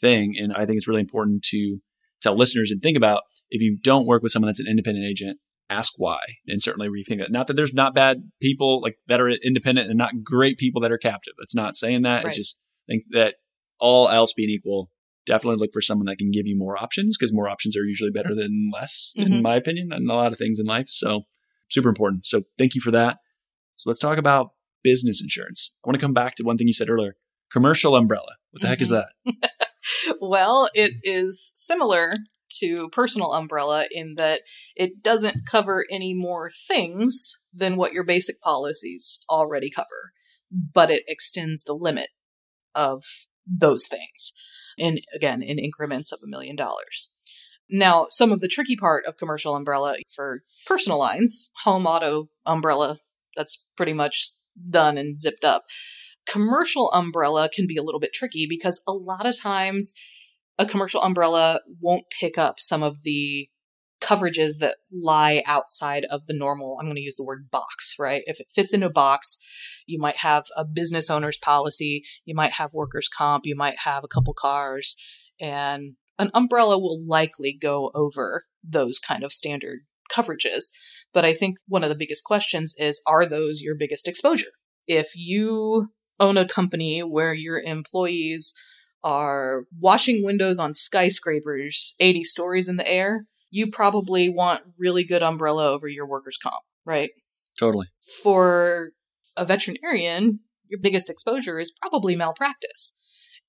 thing. 0.00 0.36
And 0.38 0.52
I 0.52 0.66
think 0.66 0.76
it's 0.76 0.88
really 0.88 1.00
important 1.00 1.42
to 1.50 1.78
tell 2.22 2.34
listeners 2.34 2.70
and 2.70 2.82
think 2.82 2.96
about 2.96 3.22
if 3.50 3.60
you 3.60 3.78
don't 3.82 4.06
work 4.06 4.22
with 4.22 4.32
someone 4.32 4.48
that's 4.48 4.60
an 4.60 4.68
independent 4.68 5.06
agent, 5.06 5.38
ask 5.68 5.94
why 5.98 6.20
and 6.46 6.60
certainly 6.60 6.88
rethink 6.88 7.18
that. 7.18 7.30
Not 7.30 7.46
that 7.46 7.54
there's 7.54 7.74
not 7.74 7.94
bad 7.94 8.30
people 8.42 8.80
like 8.80 8.96
that 9.06 9.20
are 9.20 9.28
independent 9.28 9.88
and 9.88 9.98
not 9.98 10.22
great 10.22 10.58
people 10.58 10.80
that 10.82 10.92
are 10.92 10.98
captive. 10.98 11.34
That's 11.38 11.54
not 11.54 11.76
saying 11.76 12.02
that. 12.02 12.18
Right. 12.18 12.26
It's 12.26 12.36
just 12.36 12.60
think 12.88 13.04
that 13.12 13.36
all 13.78 14.08
else 14.08 14.32
being 14.32 14.50
equal, 14.50 14.90
definitely 15.30 15.60
look 15.60 15.72
for 15.72 15.80
someone 15.80 16.06
that 16.06 16.18
can 16.18 16.30
give 16.30 16.46
you 16.46 16.56
more 16.56 16.76
options 16.76 17.16
because 17.16 17.32
more 17.32 17.48
options 17.48 17.76
are 17.76 17.84
usually 17.84 18.10
better 18.10 18.34
than 18.34 18.70
less, 18.72 19.12
mm-hmm. 19.16 19.32
in 19.32 19.42
my 19.42 19.54
opinion, 19.54 19.90
and 19.92 20.10
a 20.10 20.14
lot 20.14 20.32
of 20.32 20.38
things 20.38 20.58
in 20.58 20.66
life. 20.66 20.88
So 20.88 21.22
super 21.70 21.88
important. 21.88 22.26
So 22.26 22.42
thank 22.58 22.74
you 22.74 22.80
for 22.80 22.90
that. 22.90 23.18
So 23.76 23.88
let's 23.90 23.98
talk 23.98 24.18
about 24.18 24.50
business 24.82 25.22
insurance. 25.22 25.74
I 25.84 25.88
want 25.88 25.98
to 25.98 26.04
come 26.04 26.14
back 26.14 26.34
to 26.36 26.42
one 26.42 26.58
thing 26.58 26.66
you 26.66 26.72
said 26.72 26.90
earlier. 26.90 27.14
Commercial 27.50 27.96
umbrella. 27.96 28.36
What 28.50 28.62
the 28.62 28.66
mm-hmm. 28.66 28.70
heck 28.70 28.80
is 28.80 28.90
mm-hmm. 28.90 29.30
that? 29.40 29.50
well, 30.20 30.68
it 30.74 30.94
is 31.02 31.52
similar 31.54 32.12
to 32.58 32.88
personal 32.90 33.32
umbrella 33.32 33.86
in 33.92 34.14
that 34.16 34.40
it 34.74 35.02
doesn't 35.02 35.46
cover 35.48 35.84
any 35.90 36.12
more 36.14 36.50
things 36.68 37.38
than 37.54 37.76
what 37.76 37.92
your 37.92 38.04
basic 38.04 38.40
policies 38.40 39.20
already 39.30 39.70
cover, 39.70 40.12
but 40.50 40.90
it 40.90 41.04
extends 41.06 41.62
the 41.62 41.74
limit 41.74 42.08
of 42.74 43.04
those 43.46 43.86
things. 43.86 44.32
And 44.80 45.00
again, 45.14 45.42
in 45.42 45.58
increments 45.58 46.10
of 46.12 46.20
a 46.24 46.28
million 46.28 46.56
dollars. 46.56 47.12
Now, 47.68 48.06
some 48.10 48.32
of 48.32 48.40
the 48.40 48.48
tricky 48.48 48.74
part 48.74 49.04
of 49.06 49.16
commercial 49.16 49.54
umbrella 49.54 49.96
for 50.08 50.42
personal 50.66 50.98
lines, 50.98 51.50
home 51.62 51.86
auto 51.86 52.28
umbrella, 52.44 52.98
that's 53.36 53.64
pretty 53.76 53.92
much 53.92 54.24
done 54.68 54.98
and 54.98 55.18
zipped 55.18 55.44
up. 55.44 55.64
Commercial 56.28 56.90
umbrella 56.92 57.48
can 57.48 57.66
be 57.66 57.76
a 57.76 57.82
little 57.82 58.00
bit 58.00 58.12
tricky 58.12 58.46
because 58.48 58.82
a 58.88 58.92
lot 58.92 59.26
of 59.26 59.38
times 59.38 59.94
a 60.58 60.66
commercial 60.66 61.02
umbrella 61.02 61.60
won't 61.80 62.04
pick 62.10 62.36
up 62.36 62.58
some 62.58 62.82
of 62.82 63.02
the 63.02 63.48
coverages 64.00 64.58
that 64.60 64.76
lie 64.92 65.42
outside 65.46 66.06
of 66.06 66.26
the 66.26 66.34
normal 66.34 66.78
i'm 66.80 66.86
going 66.86 66.96
to 66.96 67.02
use 67.02 67.16
the 67.16 67.24
word 67.24 67.50
box 67.50 67.96
right 67.98 68.22
if 68.24 68.40
it 68.40 68.46
fits 68.50 68.72
into 68.72 68.86
a 68.86 68.90
box 68.90 69.36
you 69.90 69.98
might 69.98 70.16
have 70.16 70.44
a 70.56 70.64
business 70.64 71.10
owner's 71.10 71.38
policy 71.38 72.02
you 72.24 72.34
might 72.34 72.52
have 72.52 72.72
workers 72.72 73.08
comp 73.08 73.46
you 73.46 73.56
might 73.56 73.78
have 73.84 74.04
a 74.04 74.08
couple 74.08 74.34
cars 74.34 74.96
and 75.40 75.94
an 76.18 76.30
umbrella 76.34 76.78
will 76.78 77.04
likely 77.06 77.52
go 77.52 77.90
over 77.94 78.44
those 78.62 78.98
kind 78.98 79.22
of 79.22 79.32
standard 79.32 79.80
coverages 80.10 80.70
but 81.12 81.24
i 81.24 81.32
think 81.32 81.56
one 81.66 81.84
of 81.84 81.90
the 81.90 81.96
biggest 81.96 82.24
questions 82.24 82.74
is 82.78 83.02
are 83.06 83.26
those 83.26 83.60
your 83.60 83.74
biggest 83.74 84.08
exposure 84.08 84.50
if 84.86 85.12
you 85.14 85.88
own 86.18 86.36
a 86.36 86.46
company 86.46 87.00
where 87.00 87.32
your 87.32 87.60
employees 87.60 88.54
are 89.02 89.64
washing 89.78 90.22
windows 90.24 90.58
on 90.58 90.74
skyscrapers 90.74 91.94
80 91.98 92.24
stories 92.24 92.68
in 92.68 92.76
the 92.76 92.88
air, 92.88 93.24
you 93.50 93.70
probably 93.70 94.28
want 94.28 94.62
really 94.78 95.04
good 95.04 95.22
umbrella 95.22 95.70
over 95.70 95.88
your 95.88 96.06
workers' 96.06 96.38
comp, 96.40 96.62
right? 96.84 97.10
Totally. 97.58 97.86
For 98.22 98.90
a 99.40 99.44
veterinarian, 99.46 100.40
your 100.68 100.78
biggest 100.80 101.08
exposure 101.08 101.58
is 101.58 101.72
probably 101.72 102.14
malpractice. 102.14 102.96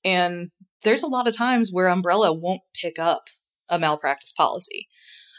And 0.03 0.49
there's 0.83 1.03
a 1.03 1.07
lot 1.07 1.27
of 1.27 1.35
times 1.35 1.69
where 1.71 1.87
umbrella 1.87 2.33
won't 2.33 2.61
pick 2.73 2.97
up 2.97 3.23
a 3.69 3.77
malpractice 3.77 4.31
policy. 4.31 4.87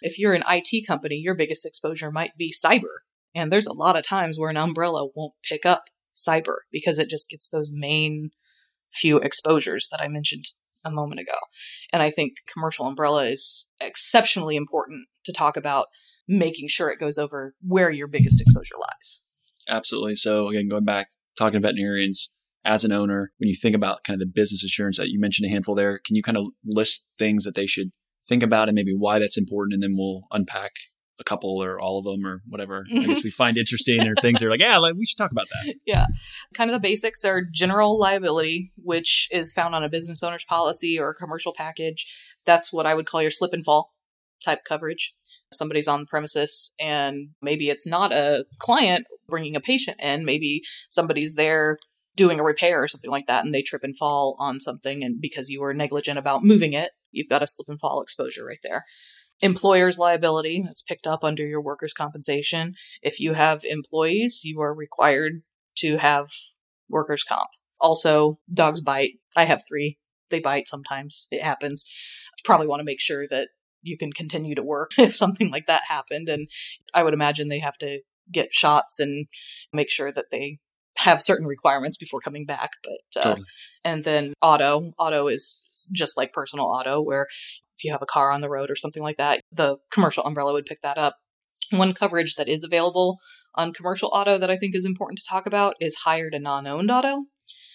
If 0.03 0.19
you're 0.19 0.35
an 0.35 0.45
IT 0.49 0.87
company, 0.87 1.17
your 1.17 1.35
biggest 1.35 1.65
exposure 1.65 2.13
might 2.13 2.37
be 2.37 2.53
cyber. 2.53 3.01
And 3.35 3.51
there's 3.51 3.67
a 3.67 3.73
lot 3.73 3.97
of 3.97 4.07
times 4.07 4.39
where 4.39 4.51
an 4.51 4.59
umbrella 4.59 5.09
won't 5.17 5.33
pick 5.43 5.65
up 5.65 5.85
cyber 6.15 6.57
because 6.71 6.99
it 6.99 7.09
just 7.09 7.31
gets 7.31 7.49
those 7.49 7.73
main 7.73 8.31
few 8.93 9.17
exposures 9.17 9.89
that 9.91 10.03
I 10.03 10.09
mentioned 10.09 10.45
a 10.85 10.91
moment 10.91 11.21
ago. 11.21 11.39
And 11.93 12.03
I 12.03 12.11
think 12.11 12.35
commercial 12.53 12.87
umbrella 12.87 13.25
is 13.25 13.69
exceptionally 13.81 14.57
important 14.57 15.09
to 15.25 15.33
talk 15.33 15.57
about 15.57 15.87
making 16.29 16.69
sure 16.69 16.91
it 16.91 17.01
goes 17.01 17.17
over 17.17 17.55
where 17.67 17.91
your 17.91 18.07
biggest 18.07 18.41
exposure 18.41 18.75
lies. 18.79 19.23
Absolutely. 19.69 20.15
So 20.15 20.49
again, 20.49 20.69
going 20.69 20.85
back, 20.85 21.11
talking 21.37 21.61
to 21.61 21.67
veterinarians 21.67 22.33
as 22.65 22.85
an 22.85 22.93
owner, 22.93 23.33
when 23.39 23.49
you 23.49 23.57
think 23.57 23.75
about 23.75 24.05
kind 24.05 24.15
of 24.15 24.21
the 24.21 24.33
business 24.33 24.63
insurance 24.63 24.99
that 24.99 25.09
you 25.09 25.21
mentioned 25.21 25.47
a 25.47 25.53
handful 25.53 25.75
there, 25.75 25.99
can 26.05 26.17
you 26.17 26.23
kind 26.23 26.37
of 26.37 26.47
list 26.65 27.09
things 27.19 27.45
that 27.45 27.55
they 27.55 27.67
should 27.67 27.91
think 28.29 28.43
about 28.43 28.69
and 28.69 28.75
maybe 28.75 28.95
why 28.97 29.19
that's 29.19 29.39
important? 29.39 29.75
And 29.75 29.83
then 29.83 29.97
we'll 29.97 30.23
unpack 30.31 30.73
a 31.19 31.25
couple 31.25 31.63
or 31.63 31.81
all 31.81 31.99
of 31.99 32.05
them 32.05 32.27
or 32.27 32.43
whatever 32.49 32.85
I 32.91 33.01
guess 33.01 33.23
we 33.23 33.31
find 33.31 33.57
interesting 33.57 34.07
or 34.07 34.15
things 34.21 34.41
that 34.41 34.47
are 34.47 34.51
like, 34.51 34.61
yeah, 34.61 34.79
like, 34.79 34.95
we 34.97 35.05
should 35.05 35.19
talk 35.19 35.31
about 35.31 35.49
that. 35.49 35.75
Yeah. 35.87 36.07
Kind 36.55 36.71
of 36.71 36.75
the 36.75 36.81
basics 36.81 37.25
are 37.25 37.43
general 37.43 37.99
liability, 37.99 38.73
which 38.77 39.29
is 39.31 39.53
found 39.53 39.75
on 39.75 39.85
a 39.85 39.89
business 39.89 40.23
owner's 40.23 40.45
policy 40.45 40.99
or 40.99 41.11
a 41.11 41.15
commercial 41.15 41.55
package. 41.57 42.07
That's 42.45 42.73
what 42.73 42.87
I 42.87 42.95
would 42.95 43.07
call 43.07 43.23
your 43.23 43.31
slip 43.31 43.53
and 43.53 43.65
fall 43.65 43.93
type 44.45 44.65
coverage. 44.65 45.15
Somebody's 45.53 45.89
on 45.89 46.01
the 46.01 46.07
premises 46.07 46.73
and 46.81 47.29
maybe 47.41 47.69
it's 47.69 47.87
not 47.87 48.13
a 48.13 48.45
client 48.59 49.07
bringing 49.33 49.57
a 49.57 49.61
patient 49.61 49.97
in. 50.03 50.25
Maybe 50.25 50.63
somebody's 50.91 51.35
there 51.35 51.79
doing 52.15 52.39
a 52.39 52.45
repair 52.45 52.83
or 52.83 52.89
something 52.89 53.11
like 53.11 53.27
that 53.27 53.45
and 53.45 53.55
they 53.55 53.63
trip 53.63 53.83
and 53.83 53.97
fall 53.97 54.37
on 54.39 54.61
something 54.61 55.03
and 55.03 55.19
because 55.21 55.49
you 55.49 55.63
were 55.63 55.73
negligent 55.73 56.19
about 56.19 56.45
moving 56.45 56.75
it, 56.75 56.91
you've 57.11 57.29
got 57.29 57.43
a 57.43 57.47
slip 57.47 57.69
and 57.69 57.81
fall 57.81 58.03
exposure 58.03 58.45
right 58.45 58.61
there 58.63 58.85
employer's 59.43 59.99
liability 59.99 60.63
that's 60.63 60.83
picked 60.83 61.07
up 61.07 61.25
under 61.25 61.45
your 61.45 61.61
workers' 61.61 61.93
compensation. 61.93 62.75
If 63.03 63.21
you 63.21 63.35
have 63.35 63.65
employees, 63.65 64.43
you 64.45 64.61
are 64.61 64.73
required 64.73 65.43
to 65.79 65.97
have 65.99 66.31
workers' 66.89 67.25
comp. 67.25 67.51
Also, 67.81 68.39
dogs 68.55 68.81
bite. 68.81 69.15
I 69.37 69.45
have 69.45 69.63
three. 69.69 69.99
They 70.31 70.41
bite 70.41 70.69
sometimes. 70.69 71.27
It 71.31 71.43
happens. 71.43 71.85
Probably 72.45 72.69
want 72.69 72.81
to 72.81 72.85
make 72.85 73.01
sure 73.01 73.27
that 73.29 73.49
you 73.83 73.99
can 73.99 74.13
continue 74.13 74.55
to 74.55 74.63
work 74.63 74.93
if 74.99 75.15
something 75.15 75.51
like 75.51 75.67
that 75.67 75.83
happened. 75.89 76.29
And 76.29 76.49
I 76.95 77.03
would 77.03 77.15
imagine 77.15 77.49
they 77.49 77.59
have 77.59 77.79
to 77.79 78.01
get 78.31 78.55
shots 78.55 78.99
and 78.99 79.27
make 79.73 79.91
sure 79.91 80.13
that 80.13 80.27
they 80.31 80.59
have 80.99 81.23
certain 81.23 81.47
requirements 81.47 81.97
before 81.97 82.21
coming 82.21 82.45
back. 82.45 82.71
But, 82.85 83.21
uh, 83.21 83.29
totally. 83.31 83.47
and 83.85 84.05
then 84.05 84.35
auto, 84.43 84.93
auto 84.99 85.27
is 85.29 85.61
just 85.93 86.17
like 86.17 86.33
personal 86.33 86.67
auto 86.67 87.01
where 87.01 87.27
if 87.79 87.85
you 87.85 87.93
have 87.93 88.03
a 88.03 88.07
car 88.07 88.31
on 88.31 88.41
the 88.41 88.51
road 88.51 88.71
or 88.71 88.77
something 88.77 89.03
like 89.03 89.17
that, 89.17 89.41
the 89.51 89.79
commercial 89.93 90.25
umbrella 90.25 90.53
would 90.53 90.67
pick 90.67 90.83
that 90.83 90.99
up. 90.99 91.17
One 91.71 91.95
coverage 91.95 92.35
that 92.35 92.49
is 92.49 92.65
available 92.65 93.19
on 93.55 93.73
commercial 93.73 94.11
auto 94.13 94.39
that 94.39 94.51
I 94.51 94.57
think 94.57 94.75
is 94.75 94.85
important 94.85 95.19
to 95.19 95.25
talk 95.29 95.47
about 95.47 95.75
is 95.81 95.97
hired 96.05 96.35
and 96.35 96.45
non 96.45 96.67
owned 96.67 96.91
auto. 96.91 97.25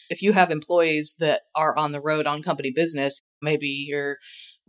If 0.09 0.21
you 0.21 0.33
have 0.33 0.51
employees 0.51 1.15
that 1.19 1.41
are 1.55 1.77
on 1.77 1.91
the 1.91 2.01
road 2.01 2.27
on 2.27 2.41
company 2.43 2.71
business, 2.71 3.19
maybe 3.41 3.67
your 3.67 4.17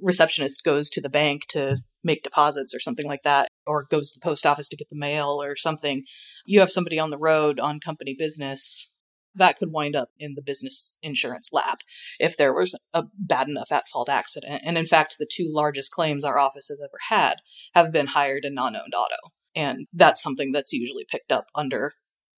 receptionist 0.01 0.65
goes 0.65 0.91
to 0.91 1.01
the 1.01 1.09
bank 1.09 1.47
to 1.51 1.79
make 2.03 2.23
deposits 2.23 2.75
or 2.75 2.81
something 2.81 3.07
like 3.07 3.23
that, 3.23 3.49
or 3.69 3.85
goes 3.91 4.11
to 4.11 4.19
the 4.19 4.25
post 4.25 4.47
office 4.47 4.69
to 4.71 4.77
get 4.77 4.89
the 4.91 4.97
mail 4.97 5.41
or 5.43 5.55
something. 5.57 6.05
You 6.47 6.61
have 6.61 6.73
somebody 6.73 6.99
on 6.99 7.11
the 7.11 7.19
road 7.19 7.61
on 7.61 7.81
company 7.81 8.17
business 8.19 8.91
that 9.35 9.57
could 9.57 9.73
wind 9.73 9.95
up 9.95 10.09
in 10.19 10.35
the 10.35 10.43
business 10.43 10.99
insurance 11.03 11.51
lap 11.53 11.81
if 12.19 12.37
there 12.37 12.53
was 12.53 12.79
a 12.93 13.05
bad 13.17 13.49
enough 13.49 13.71
at 13.71 13.87
fault 13.89 14.09
accident. 14.09 14.63
And 14.65 14.77
in 14.77 14.87
fact, 14.87 15.17
the 15.19 15.29
two 15.31 15.51
largest 15.53 15.93
claims 15.93 16.25
our 16.25 16.39
office 16.39 16.69
has 16.69 16.81
ever 16.81 16.99
had 17.09 17.37
have 17.75 17.93
been 17.93 18.09
hired 18.09 18.45
and 18.45 18.55
non 18.55 18.75
owned 18.77 18.95
auto. 18.97 19.33
And 19.55 19.87
that's 19.93 20.23
something 20.23 20.53
that's 20.53 20.73
usually 20.73 21.05
picked 21.09 21.33
up 21.33 21.47
under 21.55 21.93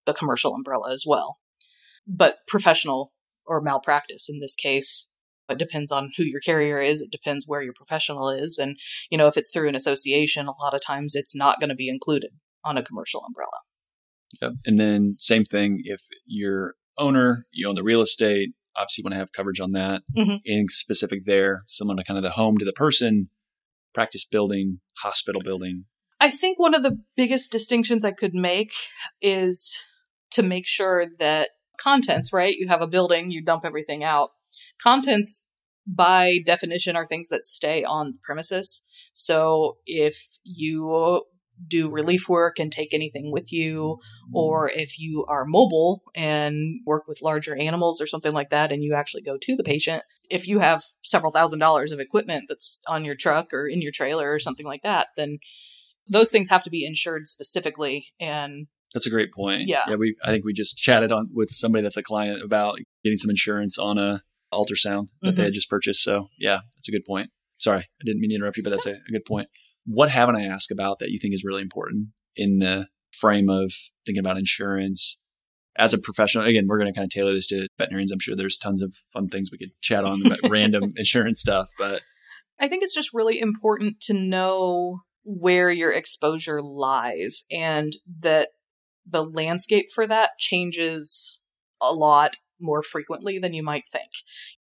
the 0.06 0.14
commercial 0.14 0.54
umbrella 0.54 0.92
as 0.92 1.04
well. 1.06 1.38
But 2.06 2.38
professional 2.46 3.12
or 3.46 3.60
malpractice 3.60 4.28
in 4.28 4.40
this 4.40 4.54
case, 4.54 5.08
It 5.50 5.58
depends 5.58 5.92
on 5.92 6.12
who 6.16 6.24
your 6.24 6.40
carrier 6.40 6.80
is. 6.80 7.02
It 7.02 7.10
depends 7.10 7.46
where 7.46 7.62
your 7.62 7.74
professional 7.74 8.30
is. 8.30 8.58
And, 8.58 8.76
you 9.10 9.18
know, 9.18 9.26
if 9.26 9.36
it's 9.36 9.50
through 9.50 9.68
an 9.68 9.74
association, 9.74 10.46
a 10.46 10.62
lot 10.62 10.74
of 10.74 10.80
times 10.80 11.14
it's 11.14 11.36
not 11.36 11.60
going 11.60 11.70
to 11.70 11.74
be 11.74 11.88
included 11.88 12.30
on 12.64 12.76
a 12.76 12.82
commercial 12.82 13.24
umbrella. 13.24 13.58
Yep. 14.40 14.52
And 14.66 14.78
then 14.78 15.16
same 15.18 15.44
thing 15.44 15.82
if 15.84 16.02
you're 16.24 16.74
owner, 16.98 17.44
you 17.52 17.68
own 17.68 17.74
the 17.74 17.82
real 17.82 18.02
estate, 18.02 18.50
obviously 18.76 19.02
you 19.02 19.04
want 19.04 19.14
to 19.14 19.18
have 19.18 19.32
coverage 19.32 19.60
on 19.60 19.72
that. 19.72 20.02
Mhm. 20.16 20.40
Anything 20.46 20.68
specific 20.68 21.24
there, 21.24 21.64
someone 21.66 21.96
to 21.96 22.04
kind 22.04 22.18
of 22.18 22.22
the 22.22 22.30
home 22.30 22.58
to 22.58 22.64
the 22.64 22.72
person, 22.72 23.30
practice 23.94 24.24
building, 24.24 24.80
hospital 24.98 25.42
building. 25.42 25.86
I 26.20 26.30
think 26.30 26.58
one 26.58 26.74
of 26.74 26.82
the 26.82 26.98
biggest 27.16 27.50
distinctions 27.50 28.04
I 28.04 28.12
could 28.12 28.34
make 28.34 28.72
is 29.20 29.78
to 30.32 30.42
make 30.42 30.66
sure 30.66 31.06
that 31.18 31.48
contents, 31.80 32.32
right? 32.32 32.54
You 32.54 32.68
have 32.68 32.82
a 32.82 32.86
building, 32.86 33.30
you 33.30 33.42
dump 33.42 33.64
everything 33.64 34.04
out. 34.04 34.30
Contents, 34.82 35.46
by 35.86 36.40
definition, 36.44 36.96
are 36.96 37.06
things 37.06 37.28
that 37.28 37.44
stay 37.44 37.84
on 37.84 38.12
the 38.12 38.18
premises. 38.22 38.82
So 39.12 39.78
if 39.86 40.38
you 40.44 41.24
do 41.68 41.90
relief 41.90 42.28
work 42.28 42.58
and 42.58 42.72
take 42.72 42.94
anything 42.94 43.30
with 43.30 43.52
you, 43.52 43.98
or 44.32 44.68
mm. 44.68 44.76
if 44.76 44.98
you 44.98 45.24
are 45.28 45.44
mobile 45.44 46.02
and 46.14 46.80
work 46.86 47.06
with 47.06 47.22
larger 47.22 47.54
animals 47.56 48.00
or 48.00 48.06
something 48.06 48.32
like 48.32 48.50
that, 48.50 48.72
and 48.72 48.82
you 48.82 48.94
actually 48.94 49.22
go 49.22 49.36
to 49.36 49.56
the 49.56 49.62
patient, 49.62 50.02
if 50.30 50.46
you 50.48 50.60
have 50.60 50.84
several 51.02 51.32
thousand 51.32 51.58
dollars 51.58 51.92
of 51.92 52.00
equipment 52.00 52.44
that's 52.48 52.80
on 52.86 53.04
your 53.04 53.14
truck 53.14 53.52
or 53.52 53.66
in 53.66 53.82
your 53.82 53.92
trailer 53.92 54.32
or 54.32 54.38
something 54.38 54.66
like 54.66 54.82
that, 54.82 55.08
then 55.16 55.38
those 56.08 56.30
things 56.30 56.48
have 56.48 56.64
to 56.64 56.70
be 56.70 56.84
insured 56.84 57.26
specifically. 57.26 58.06
And 58.18 58.66
That's 58.94 59.06
a 59.06 59.10
great 59.10 59.32
point. 59.32 59.68
Yeah. 59.68 59.84
Yeah. 59.86 59.96
We, 59.96 60.16
I 60.24 60.28
think 60.28 60.44
we 60.44 60.52
just 60.52 60.78
chatted 60.78 61.12
on 61.12 61.28
with 61.32 61.50
somebody 61.50 61.82
that's 61.82 61.96
a 61.96 62.02
client 62.02 62.42
about 62.42 62.78
getting 63.04 63.18
some 63.18 63.30
insurance 63.30 63.78
on 63.78 63.98
a 63.98 64.22
ultrasound 64.52 65.08
that 65.22 65.36
they 65.36 65.42
Mhm. 65.42 65.46
had 65.46 65.54
just 65.54 65.70
purchased. 65.70 66.02
So 66.02 66.28
yeah, 66.38 66.60
that's 66.76 66.88
a 66.88 66.92
good 66.92 67.04
point. 67.04 67.30
Sorry, 67.58 67.80
I 67.80 68.04
didn't 68.04 68.20
mean 68.20 68.30
to 68.30 68.36
interrupt 68.36 68.56
you, 68.56 68.62
but 68.62 68.70
that's 68.70 68.86
a, 68.86 68.92
a 68.94 69.12
good 69.12 69.24
point. 69.26 69.48
What 69.86 70.10
haven't 70.10 70.36
I 70.36 70.44
asked 70.44 70.70
about 70.70 70.98
that 71.00 71.10
you 71.10 71.18
think 71.18 71.34
is 71.34 71.44
really 71.44 71.62
important 71.62 72.08
in 72.36 72.58
the 72.58 72.88
frame 73.12 73.48
of 73.50 73.72
thinking 74.06 74.20
about 74.20 74.38
insurance 74.38 75.18
as 75.76 75.92
a 75.92 75.98
professional? 75.98 76.44
Again, 76.44 76.66
we're 76.66 76.78
going 76.78 76.92
to 76.92 76.96
kind 76.98 77.04
of 77.04 77.10
tailor 77.10 77.32
this 77.34 77.46
to 77.48 77.66
veterinarians. 77.78 78.12
I'm 78.12 78.18
sure 78.18 78.34
there's 78.36 78.56
tons 78.58 78.82
of 78.82 78.94
fun 79.12 79.28
things 79.28 79.50
we 79.50 79.58
could 79.58 79.72
chat 79.82 80.04
on 80.04 80.24
about 80.24 80.38
random 80.50 80.92
insurance 80.96 81.40
stuff, 81.40 81.68
but 81.78 82.02
I 82.58 82.68
think 82.68 82.82
it's 82.82 82.94
just 82.94 83.12
really 83.14 83.40
important 83.40 84.00
to 84.02 84.14
know 84.14 85.00
where 85.24 85.70
your 85.70 85.92
exposure 85.92 86.62
lies 86.62 87.44
and 87.50 87.92
that 88.20 88.48
the 89.06 89.24
landscape 89.24 89.86
for 89.94 90.06
that 90.06 90.30
changes 90.38 91.42
a 91.82 91.92
lot 91.92 92.36
more 92.60 92.82
frequently 92.82 93.38
than 93.38 93.54
you 93.54 93.62
might 93.62 93.84
think. 93.90 94.10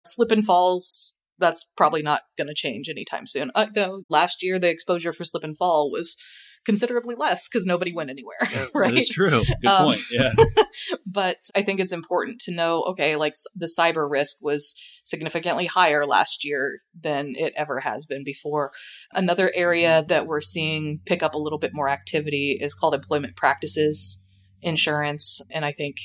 Slip 0.05 0.31
and 0.31 0.45
falls, 0.45 1.13
that's 1.39 1.65
probably 1.77 2.01
not 2.01 2.21
going 2.37 2.47
to 2.47 2.53
change 2.53 2.89
anytime 2.89 3.27
soon. 3.27 3.51
Uh, 3.55 3.67
though 3.73 4.03
last 4.09 4.43
year, 4.43 4.59
the 4.59 4.69
exposure 4.69 5.13
for 5.13 5.23
slip 5.23 5.43
and 5.43 5.57
fall 5.57 5.91
was 5.91 6.17
considerably 6.65 7.15
less 7.17 7.49
because 7.49 7.65
nobody 7.65 7.93
went 7.93 8.09
anywhere, 8.09 8.37
right? 8.73 8.91
that 8.91 8.97
is 8.97 9.09
true. 9.09 9.43
Good 9.61 9.67
Um, 9.69 9.85
point. 9.85 10.01
Yeah. 10.11 10.31
but 11.05 11.37
I 11.55 11.61
think 11.61 11.79
it's 11.79 11.91
important 11.91 12.39
to 12.41 12.53
know 12.53 12.83
okay, 12.83 13.15
like 13.15 13.33
the 13.55 13.69
cyber 13.77 14.09
risk 14.09 14.37
was 14.41 14.73
significantly 15.03 15.65
higher 15.65 16.05
last 16.05 16.45
year 16.45 16.79
than 16.97 17.33
it 17.35 17.53
ever 17.57 17.81
has 17.81 18.05
been 18.05 18.23
before. 18.23 18.71
Another 19.13 19.51
area 19.53 20.05
that 20.07 20.25
we're 20.25 20.41
seeing 20.41 21.01
pick 21.05 21.21
up 21.21 21.33
a 21.33 21.39
little 21.39 21.59
bit 21.59 21.71
more 21.73 21.89
activity 21.89 22.57
is 22.59 22.73
called 22.73 22.95
employment 22.95 23.35
practices 23.35 24.17
insurance. 24.61 25.41
And 25.51 25.65
I 25.65 25.73
think 25.73 25.97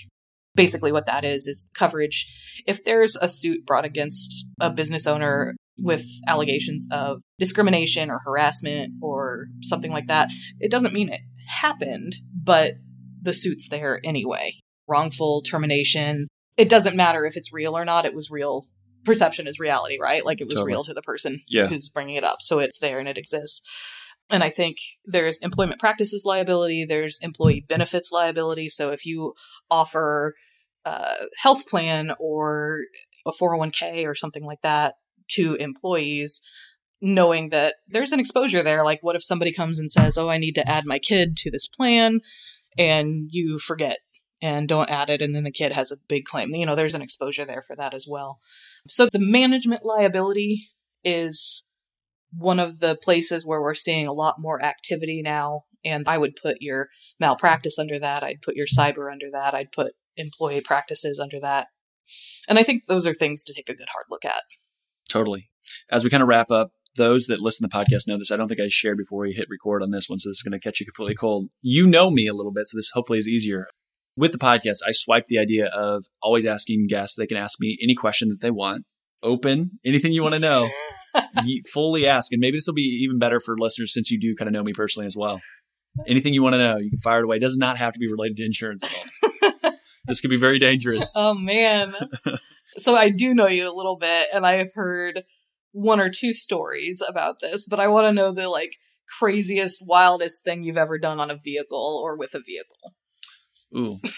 basically 0.58 0.92
what 0.92 1.06
that 1.06 1.24
is 1.24 1.46
is 1.46 1.66
coverage. 1.74 2.26
If 2.66 2.84
there's 2.84 3.16
a 3.16 3.28
suit 3.28 3.64
brought 3.64 3.84
against 3.86 4.44
a 4.60 4.68
business 4.70 5.06
owner 5.06 5.54
with 5.78 6.04
allegations 6.26 6.86
of 6.92 7.20
discrimination 7.38 8.10
or 8.10 8.20
harassment 8.24 8.92
or 9.00 9.46
something 9.62 9.92
like 9.92 10.08
that, 10.08 10.28
it 10.60 10.70
doesn't 10.70 10.92
mean 10.92 11.08
it 11.10 11.20
happened, 11.46 12.12
but 12.44 12.74
the 13.22 13.32
suit's 13.32 13.68
there 13.68 14.00
anyway. 14.04 14.52
Wrongful 14.86 15.42
termination. 15.42 16.28
It 16.56 16.68
doesn't 16.68 16.96
matter 16.96 17.24
if 17.24 17.36
it's 17.36 17.52
real 17.52 17.76
or 17.78 17.84
not. 17.84 18.04
It 18.04 18.14
was 18.14 18.30
real. 18.30 18.64
Perception 19.04 19.46
is 19.46 19.58
reality, 19.60 19.98
right? 20.00 20.24
Like 20.24 20.40
it 20.40 20.46
was 20.46 20.54
Totally. 20.56 20.72
real 20.72 20.84
to 20.84 20.92
the 20.94 21.02
person 21.02 21.40
Yeah. 21.48 21.68
who's 21.68 21.88
bringing 21.88 22.16
it 22.16 22.24
up. 22.24 22.38
So 22.40 22.58
it's 22.58 22.78
there 22.78 22.98
and 22.98 23.08
it 23.08 23.16
exists. 23.16 23.62
And 24.30 24.42
I 24.42 24.50
think 24.50 24.76
there's 25.06 25.38
employment 25.38 25.80
practices 25.80 26.24
liability, 26.26 26.84
there's 26.84 27.18
employee 27.22 27.64
benefits 27.66 28.12
liability. 28.12 28.68
So 28.68 28.90
if 28.90 29.06
you 29.06 29.34
offer 29.70 30.34
a 30.84 31.26
health 31.36 31.66
plan 31.66 32.12
or 32.18 32.82
a 33.26 33.32
401k 33.32 34.06
or 34.06 34.14
something 34.14 34.44
like 34.44 34.60
that 34.62 34.94
to 35.30 35.52
mm-hmm. 35.52 35.62
employees, 35.62 36.40
knowing 37.00 37.50
that 37.50 37.76
there's 37.86 38.12
an 38.12 38.20
exposure 38.20 38.62
there. 38.62 38.84
Like, 38.84 39.02
what 39.02 39.16
if 39.16 39.22
somebody 39.22 39.52
comes 39.52 39.78
and 39.78 39.90
says, 39.90 40.18
Oh, 40.18 40.28
I 40.28 40.38
need 40.38 40.54
to 40.54 40.68
add 40.68 40.84
my 40.86 40.98
kid 40.98 41.36
to 41.38 41.50
this 41.50 41.68
plan, 41.68 42.20
and 42.76 43.28
you 43.30 43.58
forget 43.58 43.98
and 44.40 44.68
don't 44.68 44.90
add 44.90 45.10
it, 45.10 45.20
and 45.20 45.34
then 45.34 45.44
the 45.44 45.50
kid 45.50 45.72
has 45.72 45.90
a 45.90 45.98
big 46.08 46.24
claim? 46.24 46.54
You 46.54 46.66
know, 46.66 46.74
there's 46.74 46.94
an 46.94 47.02
exposure 47.02 47.44
there 47.44 47.62
for 47.66 47.76
that 47.76 47.94
as 47.94 48.06
well. 48.08 48.38
So 48.88 49.06
the 49.06 49.18
management 49.18 49.84
liability 49.84 50.62
is 51.04 51.64
one 52.36 52.60
of 52.60 52.80
the 52.80 52.96
places 52.96 53.44
where 53.44 53.60
we're 53.60 53.74
seeing 53.74 54.06
a 54.06 54.12
lot 54.12 54.36
more 54.38 54.62
activity 54.62 55.22
now. 55.22 55.64
And 55.84 56.08
I 56.08 56.18
would 56.18 56.36
put 56.36 56.58
your 56.60 56.88
malpractice 57.18 57.78
under 57.78 57.98
that. 57.98 58.22
I'd 58.22 58.42
put 58.42 58.56
your 58.56 58.66
cyber 58.66 59.10
under 59.10 59.30
that. 59.32 59.54
I'd 59.54 59.72
put 59.72 59.92
employee 60.18 60.61
practices 60.61 61.18
under 61.18 61.40
that. 61.40 61.68
And 62.48 62.59
I 62.59 62.62
think 62.62 62.85
those 62.87 63.07
are 63.07 63.14
things 63.14 63.44
to 63.44 63.54
take 63.54 63.68
a 63.68 63.74
good 63.74 63.88
hard 63.92 64.07
look 64.11 64.24
at. 64.24 64.42
Totally. 65.09 65.50
As 65.90 66.04
we 66.04 66.11
kind 66.11 66.22
of 66.22 66.28
wrap 66.28 66.50
up, 66.50 66.72
those 66.96 67.26
that 67.26 67.40
listen 67.40 67.68
to 67.68 67.70
the 67.72 67.85
podcast 67.85 68.07
know 68.07 68.18
this. 68.18 68.31
I 68.31 68.37
don't 68.37 68.48
think 68.48 68.61
I 68.61 68.68
shared 68.68 68.98
before 68.98 69.20
we 69.20 69.33
hit 69.33 69.46
record 69.48 69.83
on 69.83 69.90
this 69.90 70.09
one, 70.09 70.18
so 70.18 70.28
this 70.28 70.38
is 70.38 70.42
going 70.42 70.59
to 70.59 70.61
catch 70.61 70.81
you 70.81 70.87
completely 70.87 71.14
cold. 71.14 71.48
You 71.62 71.87
know 71.87 72.11
me 72.11 72.26
a 72.26 72.35
little 72.35 72.52
bit, 72.52 72.66
so 72.66 72.76
this 72.76 72.90
hopefully 72.92 73.18
is 73.18 73.28
easier. 73.28 73.68
With 74.16 74.33
the 74.33 74.38
podcast, 74.38 74.78
I 74.87 74.92
swiped 74.92 75.28
the 75.28 75.38
idea 75.38 75.66
of 75.66 76.04
always 76.20 76.44
asking 76.44 76.88
guests 76.88 77.16
they 77.16 77.26
can 77.26 77.37
ask 77.37 77.61
me 77.61 77.78
any 77.83 77.94
question 77.94 78.28
that 78.31 78.40
they 78.40 78.50
want. 78.50 78.85
Open 79.22 79.78
anything 79.85 80.12
you 80.12 80.22
want 80.22 80.35
to 80.35 80.40
know, 80.40 80.68
fully 81.72 82.07
ask. 82.07 82.33
And 82.33 82.40
maybe 82.40 82.57
this 82.57 82.66
will 82.66 82.74
be 82.74 83.00
even 83.04 83.18
better 83.18 83.40
for 83.40 83.57
listeners 83.59 83.92
since 83.92 84.11
you 84.11 84.20
do 84.20 84.35
kind 84.37 84.48
of 84.48 84.52
know 84.52 84.62
me 84.62 84.72
personally 84.72 85.07
as 85.07 85.16
well. 85.16 85.40
Anything 86.07 86.35
you 86.35 86.42
want 86.42 86.54
to 86.54 86.59
know, 86.59 86.76
you 86.76 86.90
can 86.90 86.98
fire 86.98 87.20
it 87.20 87.24
away. 87.24 87.37
It 87.37 87.40
does 87.40 87.57
not 87.57 87.78
have 87.78 87.92
to 87.94 87.98
be 87.98 88.11
related 88.11 88.37
to 88.37 88.44
insurance 88.44 88.85
at 88.85 88.96
all. 88.96 89.04
This 90.08 90.20
could 90.20 90.30
be 90.30 90.38
very 90.38 90.58
dangerous. 90.58 91.12
Oh 91.16 91.34
man. 91.34 91.94
so 92.76 92.94
I 92.94 93.10
do 93.10 93.34
know 93.34 93.46
you 93.46 93.70
a 93.70 93.76
little 93.76 93.96
bit 93.96 94.28
and 94.32 94.46
I 94.46 94.54
have 94.54 94.72
heard 94.74 95.24
one 95.72 96.00
or 96.00 96.10
two 96.10 96.32
stories 96.32 97.02
about 97.06 97.36
this, 97.40 97.66
but 97.66 97.78
I 97.78 97.88
want 97.88 98.06
to 98.06 98.12
know 98.12 98.32
the 98.32 98.48
like 98.48 98.76
craziest 99.18 99.82
wildest 99.86 100.44
thing 100.44 100.62
you've 100.62 100.76
ever 100.76 100.98
done 100.98 101.20
on 101.20 101.30
a 101.30 101.38
vehicle 101.42 102.00
or 102.02 102.16
with 102.16 102.34
a 102.34 102.40
vehicle 102.40 102.94
Ooh. 103.76 104.00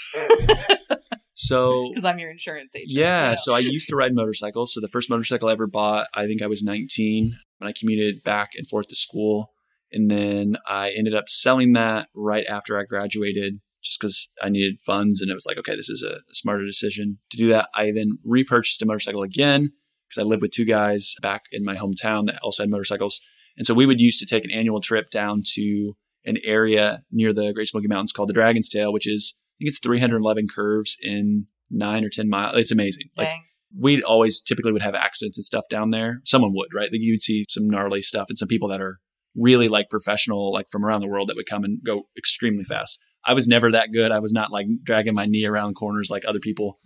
So 1.35 1.89
because 1.91 2.05
I'm 2.05 2.19
your 2.19 2.31
insurance 2.31 2.77
agent. 2.77 2.93
Yeah, 2.93 3.31
know. 3.31 3.37
so 3.37 3.55
I 3.55 3.61
used 3.61 3.89
to 3.89 3.97
ride 3.97 4.15
motorcycles. 4.15 4.75
So 4.75 4.81
the 4.81 4.89
first 4.89 5.09
motorcycle 5.09 5.49
I 5.49 5.53
ever 5.53 5.67
bought, 5.67 6.07
I 6.13 6.27
think 6.27 6.43
I 6.43 6.47
was 6.47 6.63
19 6.63 7.35
when 7.59 7.69
I 7.69 7.73
commuted 7.73 8.23
back 8.23 8.51
and 8.57 8.69
forth 8.69 8.89
to 8.89 8.95
school. 8.95 9.53
And 9.91 10.11
then 10.11 10.59
I 10.69 10.91
ended 10.91 11.15
up 11.15 11.31
selling 11.31 11.73
that 11.73 12.09
right 12.15 12.45
after 12.47 12.79
I 12.79 12.85
graduated 12.85 13.61
just 13.83 14.01
because 14.01 14.31
I 14.43 14.49
needed 14.49 14.81
funds. 14.83 15.21
And 15.21 15.31
it 15.31 15.35
was 15.35 15.47
like, 15.47 15.59
okay, 15.59 15.77
this 15.77 15.89
is 15.89 16.03
a, 16.03 16.21
smarter 16.33 16.65
decision 16.65 17.19
to 17.31 17.37
do 17.37 17.49
that. 17.49 17.69
I 17.75 17.91
then 17.91 18.19
repurchased 18.25 18.83
a 18.83 18.87
motorcycle 18.87 19.23
again 19.23 19.73
because 20.09 20.21
I 20.21 20.27
lived 20.27 20.43
with 20.43 20.53
two 20.53 20.65
guys 20.65 21.15
back 21.23 21.43
in 21.53 21.65
my 21.65 21.77
hometown 21.77 22.27
that 22.27 22.41
also 22.43 22.63
had 22.63 22.71
motorcycles. 22.71 23.21
And 23.57 23.67
so 23.67 23.75
we 23.75 23.87
would 23.87 24.01
used 24.01 24.21
to 24.21 24.27
take 24.27 24.45
an 24.45 24.51
annual 24.51 24.81
trip 24.81 25.11
down 25.11 25.43
to 25.55 25.97
an 26.25 26.39
area 26.45 26.99
near 27.11 27.33
the 27.33 27.53
Great 27.53 27.69
Smoky 27.69 27.89
Mountains 27.89 28.13
called 28.13 28.29
the 28.29 28.35
Dragon's 28.35 28.69
Tail, 28.69 28.93
which 28.93 29.09
is, 29.09 29.37
I 29.37 29.65
think 29.65 29.69
it's 29.69 29.79
311 29.79 30.49
curves 30.49 30.97
in 31.03 31.47
nine 31.71 32.05
or 32.05 32.09
10 32.09 32.29
miles. 32.29 32.57
It's 32.57 32.73
amazing. 32.73 33.09
Like 33.17 33.29
Dang. 33.29 33.45
we 33.79 34.03
always 34.03 34.41
typically 34.41 34.73
would 34.73 34.83
have 34.83 34.95
accidents 34.95 35.39
and 35.39 35.45
stuff 35.45 35.65
down 35.71 35.91
there. 35.91 36.21
Someone 36.25 36.55
would, 36.55 36.69
right? 36.75 36.91
Like 36.91 37.01
you'd 37.01 37.23
see 37.23 37.45
some 37.49 37.69
gnarly 37.69 38.03
stuff 38.03 38.27
and 38.29 38.39
some 38.39 38.49
people 38.49 38.69
that 38.69 38.81
are 38.81 38.99
really 39.37 39.69
like 39.69 39.91
professional, 39.91 40.53
like 40.53 40.69
from 40.71 40.85
around 40.85 41.01
the 41.01 41.09
world 41.09 41.29
that 41.29 41.37
would 41.37 41.47
come 41.47 41.65
and 41.65 41.83
go 41.85 42.05
extremely 42.17 42.65
fast. 42.65 42.99
I 43.25 43.35
was 43.35 43.47
never 43.47 43.71
that 43.73 43.93
good. 43.93 44.13
I 44.13 44.19
was 44.19 44.33
not 44.33 44.51
like 44.53 44.67
dragging 44.83 45.15
my 45.15 45.27
knee 45.27 45.45
around 45.45 45.75
corners 45.75 46.11
like 46.11 46.25
other 46.27 46.41
people. 46.41 46.79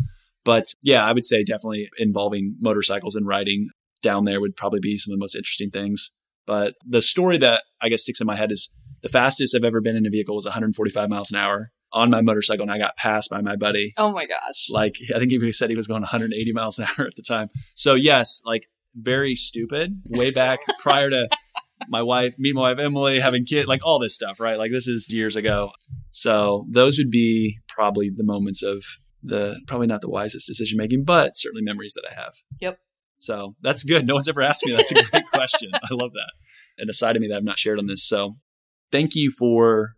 But 0.45 0.75
yeah, 0.83 1.05
I 1.05 1.13
would 1.13 1.25
say 1.25 1.43
definitely 1.43 1.89
involving 1.99 2.57
motorcycles 2.61 3.17
and 3.17 3.27
riding 3.27 3.69
down 4.03 4.25
there 4.25 4.41
would 4.41 4.57
probably 4.57 4.81
be 4.81 4.99
some 4.99 5.13
of 5.13 5.19
the 5.19 5.23
most 5.23 5.35
interesting 5.37 5.71
things. 5.71 6.13
But 6.47 6.75
the 6.85 7.01
story 7.01 7.39
that 7.39 7.63
I 7.81 7.89
guess 7.89 8.03
sticks 8.03 8.21
in 8.21 8.27
my 8.27 8.37
head 8.37 8.53
is 8.53 8.71
the 9.03 9.09
fastest 9.09 9.55
I've 9.55 9.65
ever 9.65 9.81
been 9.81 9.97
in 9.97 10.07
a 10.07 10.11
vehicle 10.11 10.35
was 10.35 10.45
145 10.45 11.09
miles 11.09 11.31
an 11.31 11.39
hour 11.39 11.71
on 11.93 12.11
my 12.11 12.21
motorcycle, 12.21 12.63
and 12.65 12.73
I 12.73 12.79
got 12.79 12.97
passed 12.97 13.31
by 13.31 13.41
my 13.41 13.55
buddy 13.57 13.95
Oh 13.97 14.13
my 14.13 14.27
gosh. 14.27 14.67
like 14.69 14.97
I 15.15 15.19
think 15.19 15.31
he 15.31 15.53
said 15.53 15.71
he 15.71 15.77
was 15.77 15.87
going 15.87 16.03
180 16.03 16.53
miles 16.53 16.79
an 16.79 16.87
hour 16.87 17.07
at 17.07 17.15
the 17.15 17.23
time. 17.23 17.49
So 17.75 17.95
yes, 17.95 18.43
like 18.45 18.65
very 18.95 19.35
stupid. 19.35 20.03
Way 20.07 20.31
back 20.31 20.59
prior 20.81 21.09
to 21.11 21.29
my 21.89 22.03
wife, 22.03 22.35
meet 22.39 22.55
my 22.55 22.61
wife 22.63 22.79
Emily, 22.79 23.21
having 23.21 23.45
kid, 23.45 23.67
like 23.67 23.81
all 23.85 23.99
this 23.99 24.15
stuff, 24.15 24.41
right? 24.41 24.59
Like 24.59 24.71
this 24.71 24.89
is 24.89 25.13
years 25.13 25.37
ago. 25.37 25.73
So 26.11 26.67
those 26.71 26.99
would 26.99 27.11
be 27.11 27.59
probably 27.69 28.11
the 28.15 28.25
moments 28.25 28.63
of 28.63 28.85
the 29.23 29.61
probably 29.67 29.87
not 29.87 30.01
the 30.01 30.11
wisest 30.11 30.47
decision 30.47 30.79
making, 30.79 31.05
but 31.05 31.37
certainly 31.37 31.63
memories 31.63 31.95
that 31.95 32.05
I 32.11 32.15
have. 32.15 32.35
Yep. 32.61 32.79
So 33.17 33.55
that's 33.63 33.85
good. 33.85 34.07
No 34.07 34.15
one's 34.15 34.29
ever 34.29 34.43
asked 34.43 34.67
me. 34.67 34.73
That's 34.73 34.93
a 34.93 35.03
great 35.03 35.27
question. 35.33 35.71
I 35.75 35.95
love 35.95 36.13
that. 36.13 36.33
And 36.79 36.91
a 36.91 36.95
side 36.95 37.17
of 37.17 37.23
me 37.23 37.29
that 37.29 37.37
I've 37.37 37.45
not 37.45 37.59
shared 37.59 37.79
on 37.79 37.87
this. 37.87 38.07
So 38.07 38.37
thank 38.93 39.15
you 39.15 39.31
for 39.31 39.95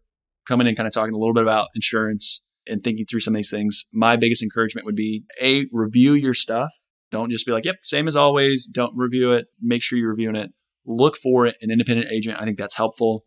coming 0.46 0.66
and 0.66 0.76
kind 0.76 0.86
of 0.86 0.94
talking 0.94 1.14
a 1.14 1.18
little 1.18 1.34
bit 1.34 1.42
about 1.42 1.68
insurance 1.74 2.42
and 2.66 2.82
thinking 2.82 3.04
through 3.04 3.20
some 3.20 3.34
of 3.34 3.36
these 3.36 3.50
things. 3.50 3.86
My 3.92 4.16
biggest 4.16 4.42
encouragement 4.42 4.84
would 4.86 4.96
be 4.96 5.24
a 5.40 5.66
review 5.72 6.12
your 6.12 6.34
stuff. 6.34 6.70
Don't 7.10 7.30
just 7.30 7.46
be 7.46 7.52
like, 7.52 7.64
yep, 7.64 7.76
same 7.82 8.08
as 8.08 8.16
always. 8.16 8.66
Don't 8.66 8.96
review 8.96 9.32
it. 9.32 9.46
Make 9.60 9.82
sure 9.82 9.98
you're 9.98 10.10
reviewing 10.10 10.36
it. 10.36 10.50
Look 10.86 11.16
for 11.16 11.46
it, 11.46 11.56
an 11.60 11.70
independent 11.70 12.10
agent. 12.12 12.40
I 12.40 12.44
think 12.44 12.58
that's 12.58 12.76
helpful. 12.76 13.24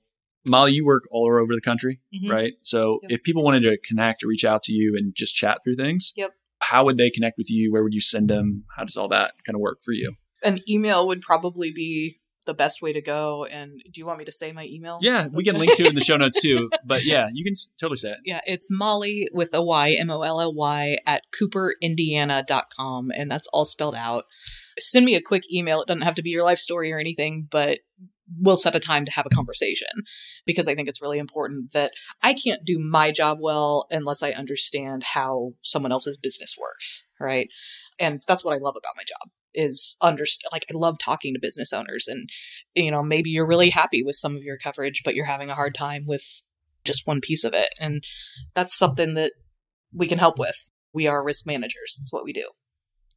Molly, 0.48 0.72
you 0.72 0.86
work 0.86 1.04
all 1.12 1.28
over 1.30 1.54
the 1.54 1.62
country, 1.62 2.00
Mhm. 2.16 2.32
right? 2.32 2.54
So 2.64 3.00
Yep. 3.04 3.12
if 3.12 3.24
people 3.24 3.44
wanted 3.44 3.62
to 3.64 3.78
connect 3.78 4.24
or 4.24 4.28
reach 4.28 4.46
out 4.46 4.64
to 4.64 4.74
you 4.74 4.96
and 4.98 5.14
just 5.16 5.36
chat 5.36 5.60
through 5.64 5.76
things, 5.76 6.14
Yep. 6.16 6.34
how 6.62 6.86
would 6.86 6.98
they 6.98 7.10
connect 7.10 7.38
with 7.38 7.52
you? 7.52 7.72
Where 7.74 7.84
would 7.84 7.94
you 7.94 8.02
send 8.02 8.30
them? 8.30 8.64
How 8.78 8.86
does 8.86 8.96
all 8.96 9.10
that 9.10 9.32
kind 9.46 9.56
of 9.56 9.60
work 9.60 9.80
for 9.84 9.92
you? 9.92 10.14
An 10.44 10.60
email 10.70 11.06
would 11.08 11.22
probably 11.22 11.72
be 11.72 12.16
the 12.46 12.54
best 12.54 12.82
way 12.82 12.94
to 12.94 13.02
go. 13.02 13.44
And 13.46 13.74
do 13.92 14.00
you 14.00 14.06
want 14.08 14.18
me 14.18 14.26
to 14.26 14.32
say 14.32 14.52
my 14.54 14.66
email? 14.66 14.98
Yeah, 15.02 15.28
we 15.28 15.44
can 15.44 15.58
link 15.60 15.76
to 15.76 15.84
it 15.84 15.90
in 15.90 15.96
the 15.96 16.02
show 16.02 16.16
notes 16.24 16.42
too. 16.42 16.70
But 16.86 17.04
yeah, 17.04 17.28
you 17.32 17.44
can 17.44 17.54
totally 17.80 17.98
say 17.98 18.12
it. 18.12 18.20
Yeah, 18.26 18.40
it's 18.48 18.72
Molly 18.72 19.28
with 19.34 19.54
a 19.54 19.62
Y, 19.62 19.92
M 19.92 20.10
O 20.10 20.22
L 20.22 20.40
L 20.40 20.54
Y, 20.56 20.98
at 21.06 21.24
cooperindiana.com. 21.38 23.12
And 23.16 23.30
that's 23.30 23.48
all 23.54 23.66
spelled 23.66 23.96
out. 23.96 24.26
Send 24.78 25.06
me 25.06 25.16
a 25.16 25.22
quick 25.22 25.52
email. 25.52 25.82
It 25.82 25.88
doesn't 25.88 26.04
have 26.04 26.16
to 26.16 26.22
be 26.22 26.30
your 26.30 26.44
life 26.44 26.60
story 26.60 26.92
or 26.92 27.00
anything, 27.00 27.48
but 27.50 27.80
we'll 28.38 28.58
set 28.58 28.76
a 28.76 28.80
time 28.80 29.06
to 29.06 29.12
have 29.12 29.26
a 29.26 29.36
conversation 29.36 29.88
because 30.46 30.68
I 30.68 30.76
think 30.76 30.88
it's 30.88 31.02
really 31.02 31.18
important 31.18 31.72
that 31.74 31.92
I 32.22 32.34
can't 32.34 32.64
do 32.64 32.80
my 32.80 33.12
job 33.12 33.40
well 33.42 33.88
unless 33.90 34.22
I 34.22 34.32
understand 34.32 35.04
how 35.04 35.54
someone 35.64 35.92
else's 35.92 36.18
business 36.18 36.56
works, 36.60 37.04
right? 37.20 37.50
And 38.00 38.22
that's 38.28 38.44
what 38.46 38.54
I 38.54 38.60
love 38.60 38.76
about 38.78 38.94
my 38.96 39.04
job 39.04 39.32
is 39.56 39.98
understand 40.00 40.50
like 40.52 40.66
I 40.70 40.78
love 40.78 41.00
talking 41.00 41.34
to 41.34 41.40
business 41.40 41.74
owners 41.74 42.08
and 42.08 42.30
you 42.76 42.92
know 42.92 43.02
maybe 43.02 43.32
you're 43.32 43.48
really 43.48 43.72
happy 43.72 44.04
with 44.04 44.16
some 44.16 44.36
of 44.36 44.44
your 44.44 44.60
coverage 44.60 45.02
but 45.04 45.16
you're 45.16 45.26
having 45.26 45.50
a 45.50 45.56
hard 45.56 45.74
time 45.74 46.04
with 46.06 46.44
just 46.86 47.08
one 47.08 47.20
piece 47.20 47.44
of 47.44 47.56
it 47.56 47.70
and 47.80 48.04
that's 48.54 48.78
something 48.78 49.16
that 49.16 49.32
we 49.94 50.08
can 50.08 50.20
help 50.20 50.40
with. 50.40 50.72
We 50.94 51.08
are 51.08 51.24
risk 51.24 51.46
managers. 51.46 51.98
That's 52.00 52.14
what 52.14 52.24
we 52.24 52.34
do. 52.34 52.50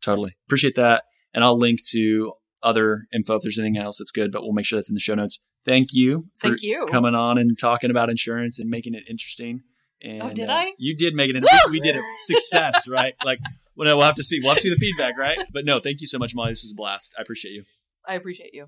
Totally. 0.01 0.37
Appreciate 0.47 0.75
that. 0.77 1.05
And 1.35 1.43
I'll 1.43 1.59
link 1.59 1.81
to 1.91 2.33
other 2.63 3.07
info 3.13 3.37
if 3.37 3.43
there's 3.43 3.59
anything 3.59 3.79
else 3.79 3.99
that's 3.99 4.11
good, 4.11 4.31
but 4.33 4.43
we'll 4.43 4.53
make 4.53 4.65
sure 4.65 4.79
that's 4.79 4.89
in 4.91 4.95
the 4.95 5.01
show 5.01 5.15
notes. 5.15 5.41
Thank 5.65 5.89
you 5.93 6.23
for 6.37 6.49
Thank 6.49 6.63
you. 6.63 6.87
coming 6.87 7.15
on 7.15 7.39
and 7.39 7.59
talking 7.59 7.91
about 7.91 8.11
insurance 8.11 8.59
and 8.59 8.69
making 8.69 8.95
it 8.95 9.05
interesting. 9.09 9.63
And, 10.03 10.23
Oh, 10.23 10.31
did 10.31 10.51
uh, 10.51 10.55
I? 10.55 10.73
You 10.79 10.97
did 10.97 11.15
make 11.15 11.31
it. 11.31 11.37
Interesting. 11.37 11.71
we 11.71 11.81
did 11.81 11.97
it. 11.97 12.03
Success, 12.17 12.89
right? 12.89 13.15
Like, 13.25 13.39
well, 13.77 13.89
no, 13.89 13.97
we'll 13.97 14.07
have 14.07 14.17
to 14.17 14.25
see. 14.25 14.41
We'll 14.41 14.51
have 14.51 14.59
to 14.59 14.63
see 14.63 14.71
the 14.71 14.77
feedback, 14.77 15.17
right? 15.17 15.43
But 15.53 15.65
no, 15.65 15.79
thank 15.81 16.01
you 16.01 16.07
so 16.07 16.19
much, 16.19 16.35
Molly. 16.35 16.51
This 16.51 16.63
was 16.65 16.73
a 16.73 16.75
blast. 16.75 17.15
I 17.19 17.23
appreciate 17.23 17.53
you. 17.53 17.65
I 18.07 18.15
appreciate 18.15 18.53
you. 18.53 18.67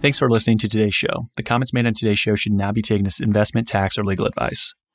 Thanks 0.00 0.18
for 0.18 0.30
listening 0.30 0.58
to 0.58 0.68
today's 0.68 0.94
show. 0.94 1.30
The 1.36 1.42
comments 1.42 1.72
made 1.72 1.86
on 1.86 1.94
today's 1.94 2.18
show 2.18 2.36
should 2.36 2.52
not 2.52 2.74
be 2.74 2.82
taken 2.82 3.06
as 3.06 3.18
investment, 3.18 3.66
tax, 3.66 3.96
or 3.98 4.04
legal 4.04 4.26
advice. 4.26 4.72